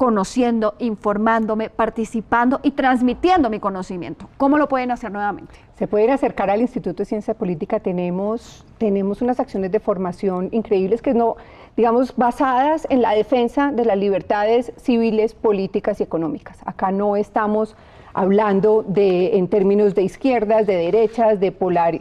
conociendo, 0.00 0.76
informándome, 0.78 1.68
participando 1.68 2.60
y 2.62 2.70
transmitiendo 2.70 3.50
mi 3.50 3.60
conocimiento. 3.60 4.30
¿Cómo 4.38 4.56
lo 4.56 4.66
pueden 4.66 4.92
hacer 4.92 5.12
nuevamente? 5.12 5.52
Se 5.78 5.86
pueden 5.88 6.08
acercar 6.08 6.48
al 6.48 6.62
Instituto 6.62 7.02
de 7.02 7.04
Ciencia 7.04 7.34
Política. 7.34 7.80
Tenemos, 7.80 8.64
tenemos 8.78 9.20
unas 9.20 9.38
acciones 9.40 9.70
de 9.72 9.78
formación 9.78 10.48
increíbles 10.52 11.02
que 11.02 11.12
no, 11.12 11.36
digamos, 11.76 12.16
basadas 12.16 12.86
en 12.88 13.02
la 13.02 13.12
defensa 13.12 13.72
de 13.72 13.84
las 13.84 13.98
libertades 13.98 14.72
civiles, 14.78 15.34
políticas 15.34 16.00
y 16.00 16.04
económicas. 16.04 16.56
Acá 16.64 16.92
no 16.92 17.14
estamos 17.14 17.76
hablando 18.14 18.82
de, 18.88 19.36
en 19.36 19.48
términos 19.48 19.94
de 19.94 20.02
izquierdas, 20.04 20.66
de 20.66 20.76
derechas, 20.76 21.40
de 21.40 21.52
polar, 21.52 21.98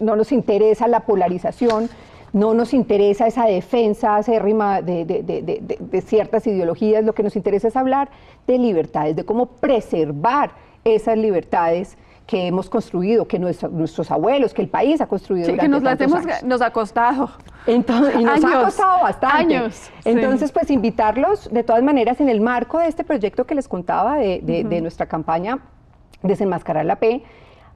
no 0.00 0.16
nos 0.16 0.32
interesa 0.32 0.88
la 0.88 1.00
polarización, 1.00 1.90
no 2.32 2.54
nos 2.54 2.74
interesa 2.74 3.26
esa 3.26 3.44
defensa 3.44 4.16
acérrima 4.16 4.82
de, 4.82 5.04
de, 5.04 6.00
ciertas 6.02 6.46
ideologías, 6.46 7.04
lo 7.04 7.14
que 7.14 7.22
nos 7.22 7.36
interesa 7.36 7.68
es 7.68 7.76
hablar 7.76 8.10
de 8.46 8.58
libertades, 8.58 9.16
de 9.16 9.24
cómo 9.24 9.46
preservar 9.46 10.52
esas 10.84 11.18
libertades 11.18 11.96
que 12.30 12.46
hemos 12.46 12.70
construido, 12.70 13.26
que 13.26 13.40
nuestros 13.40 14.08
abuelos, 14.12 14.54
que 14.54 14.62
el 14.62 14.68
país 14.68 15.00
ha 15.00 15.08
construido. 15.08 15.46
Sí, 15.46 15.56
que 15.56 15.66
nos 15.66 15.82
las 15.82 16.00
hemos, 16.00 16.22
nos 16.44 16.62
ha 16.62 16.72
costado. 16.72 17.28
Entonces, 17.66 18.14
y 18.20 18.22
nos 18.22 18.44
ha 18.44 18.62
costado 18.62 19.02
bastante. 19.02 19.36
Años. 19.36 19.90
Entonces, 20.04 20.52
pues 20.52 20.70
invitarlos, 20.70 21.50
de 21.50 21.64
todas 21.64 21.82
maneras, 21.82 22.20
en 22.20 22.28
el 22.28 22.40
marco 22.40 22.78
de 22.78 22.86
este 22.86 23.02
proyecto 23.02 23.46
que 23.46 23.56
les 23.56 23.66
contaba 23.66 24.16
de, 24.16 24.80
nuestra 24.80 25.06
campaña 25.06 25.58
Desenmascarar 26.22 26.84
la 26.84 26.96
P, 26.96 27.22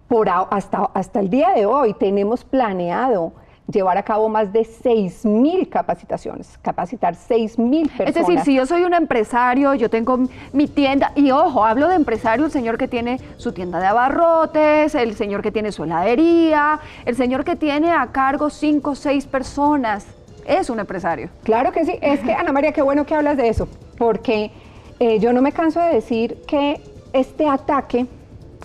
por 0.06 0.28
hasta, 0.28 0.90
hasta 0.94 1.18
el 1.18 1.30
día 1.30 1.50
de 1.50 1.66
hoy 1.66 1.94
tenemos 1.94 2.44
planeado 2.44 3.32
llevar 3.70 3.96
a 3.96 4.02
cabo 4.02 4.28
más 4.28 4.52
de 4.52 4.60
6.000 4.60 5.68
capacitaciones, 5.68 6.58
capacitar 6.60 7.14
6.000 7.14 7.88
personas. 7.88 8.08
Es 8.08 8.14
decir, 8.14 8.40
si 8.40 8.54
yo 8.54 8.66
soy 8.66 8.84
un 8.84 8.94
empresario, 8.94 9.74
yo 9.74 9.88
tengo 9.88 10.18
mi 10.52 10.68
tienda, 10.68 11.12
y 11.14 11.30
ojo, 11.30 11.64
hablo 11.64 11.88
de 11.88 11.94
empresario, 11.94 12.44
el 12.44 12.52
señor 12.52 12.76
que 12.76 12.88
tiene 12.88 13.20
su 13.36 13.52
tienda 13.52 13.80
de 13.80 13.86
abarrotes, 13.86 14.94
el 14.94 15.14
señor 15.14 15.42
que 15.42 15.50
tiene 15.50 15.72
su 15.72 15.84
heladería, 15.84 16.80
el 17.06 17.16
señor 17.16 17.44
que 17.44 17.56
tiene 17.56 17.90
a 17.92 18.06
cargo 18.12 18.50
5 18.50 18.90
o 18.90 18.94
6 18.94 19.26
personas, 19.26 20.06
es 20.46 20.68
un 20.68 20.78
empresario. 20.78 21.30
Claro 21.42 21.72
que 21.72 21.84
sí, 21.86 21.98
es 22.02 22.20
que 22.20 22.34
Ana 22.34 22.52
María, 22.52 22.72
qué 22.72 22.82
bueno 22.82 23.06
que 23.06 23.14
hablas 23.14 23.38
de 23.38 23.48
eso, 23.48 23.66
porque 23.96 24.50
eh, 24.98 25.18
yo 25.18 25.32
no 25.32 25.40
me 25.40 25.52
canso 25.52 25.80
de 25.80 25.94
decir 25.94 26.42
que 26.46 26.80
este 27.14 27.48
ataque 27.48 28.06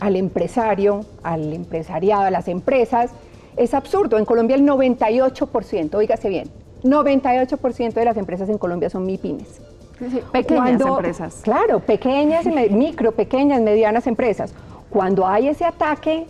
al 0.02 0.16
empresario, 0.16 1.06
al 1.24 1.54
empresariado, 1.54 2.24
a 2.24 2.32
las 2.32 2.48
empresas, 2.48 3.12
es 3.58 3.74
absurdo. 3.74 4.18
En 4.18 4.26
Colombia 4.26 4.56
el 4.56 4.64
98%, 4.64 5.96
oígase 5.96 6.30
bien, 6.30 6.50
98% 6.84 7.94
de 7.94 8.06
las 8.06 8.18
empresas 8.18 8.50
en 8.50 8.58
Colombia 8.58 8.90
son 8.90 9.06
MIPIMES. 9.06 9.62
pequeñas 10.32 10.82
empresas. 10.82 11.42
Claro, 11.44 11.80
pequeñas, 11.80 12.46
micro, 12.72 13.12
pequeñas, 13.12 13.62
medianas 13.62 14.08
empresas. 14.08 14.54
Cuando 14.90 15.28
hay 15.28 15.50
ese 15.50 15.66
ataque, 15.66 16.26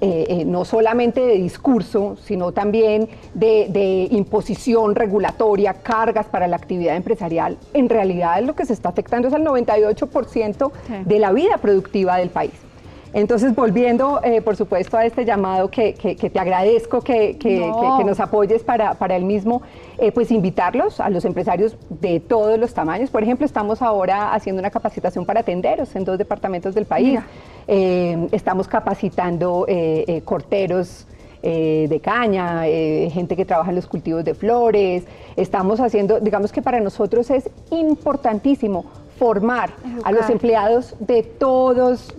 eh, 0.00 0.26
eh, 0.28 0.44
no 0.46 0.64
solamente 0.64 1.20
de 1.20 1.34
discurso, 1.34 2.16
sino 2.24 2.52
también 2.52 3.08
de, 3.34 4.08
imposición 4.10 4.94
regulatoria, 4.94 5.74
cargas 5.74 6.26
para 6.26 6.46
la 6.46 6.56
actividad 6.56 6.96
empresarial, 6.96 7.58
en 7.74 7.88
realidad 7.88 8.42
lo 8.42 8.54
que 8.54 8.64
se 8.64 8.72
está 8.72 8.88
afectando 8.88 9.28
es 9.28 9.34
al 9.34 9.44
98% 9.44 10.72
de 11.04 11.18
la 11.18 11.32
vida 11.32 11.58
productiva 11.58 12.16
del 12.16 12.30
país. 12.30 12.52
Entonces, 13.12 13.54
volviendo, 13.54 14.20
eh, 14.22 14.40
por 14.40 14.56
supuesto, 14.56 14.96
a 14.96 15.04
este 15.04 15.24
llamado 15.24 15.68
que, 15.68 15.94
te 15.94 16.38
agradezco 16.38 17.00
que, 17.00 17.36
nos 18.04 18.20
apoyes 18.20 18.62
para, 18.62 19.16
el 19.16 19.24
mismo, 19.24 19.62
eh, 19.98 20.12
pues 20.12 20.30
invitarlos 20.30 21.00
a 21.00 21.10
los 21.10 21.24
empresarios 21.24 21.76
de 21.88 22.20
todos 22.20 22.58
los 22.58 22.72
tamaños. 22.72 23.10
Por 23.10 23.22
ejemplo, 23.22 23.44
estamos 23.44 23.82
ahora 23.82 24.32
haciendo 24.32 24.60
una 24.60 24.70
capacitación 24.70 25.26
para 25.26 25.42
tenderos 25.42 25.94
en 25.96 26.04
dos 26.04 26.18
departamentos 26.18 26.74
del 26.74 26.86
país. 26.86 27.18
Eh, 27.66 28.28
estamos 28.32 28.68
capacitando 28.68 29.66
corteros. 30.24 31.06
de 31.42 32.00
caña, 32.02 32.64
gente 33.10 33.34
que 33.34 33.46
trabaja 33.46 33.70
en 33.70 33.76
los 33.76 33.86
cultivos 33.86 34.22
de 34.26 34.34
flores. 34.34 35.04
Estamos 35.36 35.80
haciendo, 35.80 36.20
digamos 36.20 36.52
que 36.52 36.60
para 36.60 36.80
nosotros 36.80 37.30
es 37.30 37.48
importantísimo 37.70 38.84
formar 39.20 39.70
a 40.02 40.12
los 40.12 40.30
empleados 40.30 40.96
de 40.98 41.22
todos, 41.22 42.14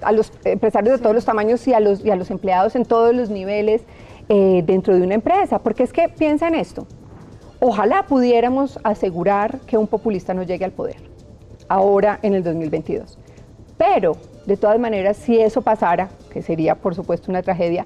a 0.00 0.12
los 0.12 0.32
empresarios 0.44 0.96
de 0.96 1.02
todos 1.02 1.14
los 1.14 1.26
tamaños 1.26 1.68
y 1.68 1.74
a 1.74 1.80
los, 1.80 2.02
y 2.02 2.10
a 2.10 2.16
los 2.16 2.30
empleados 2.30 2.74
en 2.74 2.86
todos 2.86 3.14
los 3.14 3.28
niveles 3.28 3.82
eh, 4.30 4.62
dentro 4.64 4.96
de 4.96 5.02
una 5.02 5.14
empresa. 5.14 5.58
Porque 5.58 5.82
es 5.82 5.92
que 5.92 6.08
piensa 6.08 6.48
en 6.48 6.54
esto. 6.54 6.86
Ojalá 7.60 8.06
pudiéramos 8.06 8.78
asegurar 8.82 9.60
que 9.66 9.76
un 9.76 9.86
populista 9.86 10.32
no 10.32 10.42
llegue 10.42 10.64
al 10.64 10.72
poder, 10.72 10.96
ahora 11.68 12.18
en 12.22 12.32
el 12.32 12.42
2022. 12.42 13.18
Pero, 13.76 14.16
de 14.46 14.56
todas 14.56 14.78
maneras, 14.80 15.18
si 15.18 15.38
eso 15.38 15.60
pasara, 15.60 16.08
que 16.32 16.40
sería 16.40 16.76
por 16.76 16.94
supuesto 16.94 17.30
una 17.30 17.42
tragedia, 17.42 17.84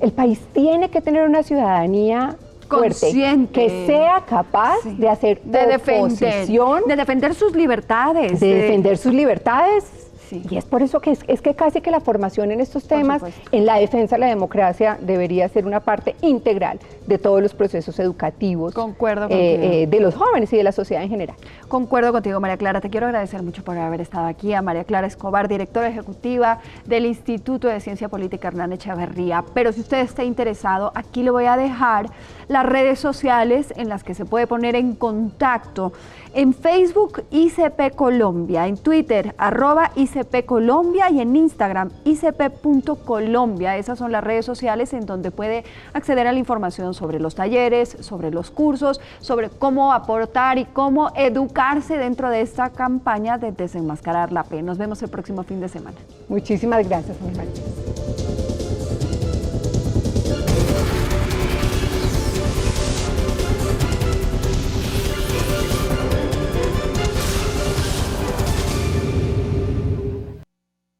el 0.00 0.12
país 0.12 0.40
tiene 0.54 0.88
que 0.88 1.02
tener 1.02 1.28
una 1.28 1.42
ciudadanía 1.42 2.38
consciente, 2.70 3.52
que 3.52 3.86
sea 3.86 4.24
capaz 4.26 4.76
de 4.84 5.08
hacer 5.08 5.42
de 5.42 5.66
defender, 5.66 6.46
de 6.46 6.96
defender 6.96 7.34
sus 7.34 7.54
libertades, 7.54 8.40
de, 8.40 8.54
defender 8.54 8.96
sus 8.96 9.12
libertades. 9.12 10.09
Y 10.32 10.56
es 10.56 10.64
por 10.64 10.82
eso 10.82 11.00
que 11.00 11.16
es, 11.26 11.40
que 11.40 11.54
casi 11.54 11.80
que 11.80 11.90
la 11.90 12.00
formación 12.00 12.50
en 12.50 12.60
estos 12.60 12.86
temas, 12.86 13.22
en 13.52 13.66
la 13.66 13.76
defensa 13.76 14.16
de 14.16 14.20
la 14.20 14.26
democracia, 14.26 14.98
debería 15.00 15.48
ser 15.48 15.66
una 15.66 15.80
parte 15.80 16.14
integral 16.22 16.78
de 17.06 17.18
todos 17.18 17.42
los 17.42 17.54
procesos 17.54 17.98
educativos 17.98 18.74
Concuerdo 18.74 19.26
eh, 19.30 19.82
eh, 19.82 19.86
de 19.86 20.00
los 20.00 20.14
jóvenes 20.14 20.52
y 20.52 20.56
de 20.56 20.62
la 20.62 20.72
sociedad 20.72 21.02
en 21.02 21.10
general. 21.10 21.36
Concuerdo 21.68 22.12
contigo, 22.12 22.40
María 22.40 22.56
Clara. 22.56 22.80
Te 22.80 22.90
quiero 22.90 23.06
agradecer 23.06 23.42
mucho 23.42 23.62
por 23.64 23.76
haber 23.76 24.00
estado 24.00 24.26
aquí. 24.26 24.54
A 24.54 24.62
María 24.62 24.84
Clara 24.84 25.06
Escobar, 25.06 25.48
directora 25.48 25.88
ejecutiva 25.88 26.60
del 26.86 27.06
Instituto 27.06 27.68
de 27.68 27.80
Ciencia 27.80 28.08
Política 28.08 28.48
Hernán 28.48 28.72
Echeverría. 28.72 29.44
Pero 29.54 29.72
si 29.72 29.80
usted 29.80 29.98
está 29.98 30.24
interesado, 30.24 30.92
aquí 30.94 31.22
le 31.22 31.30
voy 31.30 31.46
a 31.46 31.56
dejar 31.56 32.06
las 32.48 32.66
redes 32.66 32.98
sociales 32.98 33.72
en 33.76 33.88
las 33.88 34.04
que 34.04 34.14
se 34.14 34.24
puede 34.24 34.46
poner 34.46 34.74
en 34.74 34.94
contacto. 34.94 35.92
En 36.34 36.54
Facebook, 36.54 37.24
ICP 37.30 37.94
Colombia, 37.96 38.66
en 38.66 38.76
Twitter, 38.76 39.34
arroba 39.36 39.90
ICP 39.96 40.19
Colombia 40.46 41.10
y 41.10 41.20
en 41.20 41.36
Instagram, 41.36 41.90
icp.colombia. 42.04 43.76
Esas 43.76 43.98
son 43.98 44.12
las 44.12 44.22
redes 44.22 44.44
sociales 44.44 44.92
en 44.92 45.06
donde 45.06 45.30
puede 45.30 45.64
acceder 45.92 46.26
a 46.26 46.32
la 46.32 46.38
información 46.38 46.94
sobre 46.94 47.20
los 47.20 47.34
talleres, 47.34 47.96
sobre 48.00 48.30
los 48.30 48.50
cursos, 48.50 49.00
sobre 49.20 49.50
cómo 49.50 49.92
aportar 49.92 50.58
y 50.58 50.64
cómo 50.64 51.10
educarse 51.14 51.96
dentro 51.96 52.30
de 52.30 52.40
esta 52.40 52.70
campaña 52.70 53.38
de 53.38 53.52
desenmascarar 53.52 54.32
la 54.32 54.44
P. 54.44 54.62
Nos 54.62 54.78
vemos 54.78 55.02
el 55.02 55.10
próximo 55.10 55.42
fin 55.42 55.60
de 55.60 55.68
semana. 55.68 55.96
Muchísimas 56.28 56.88
gracias, 56.88 57.16
Martínez. 57.20 58.19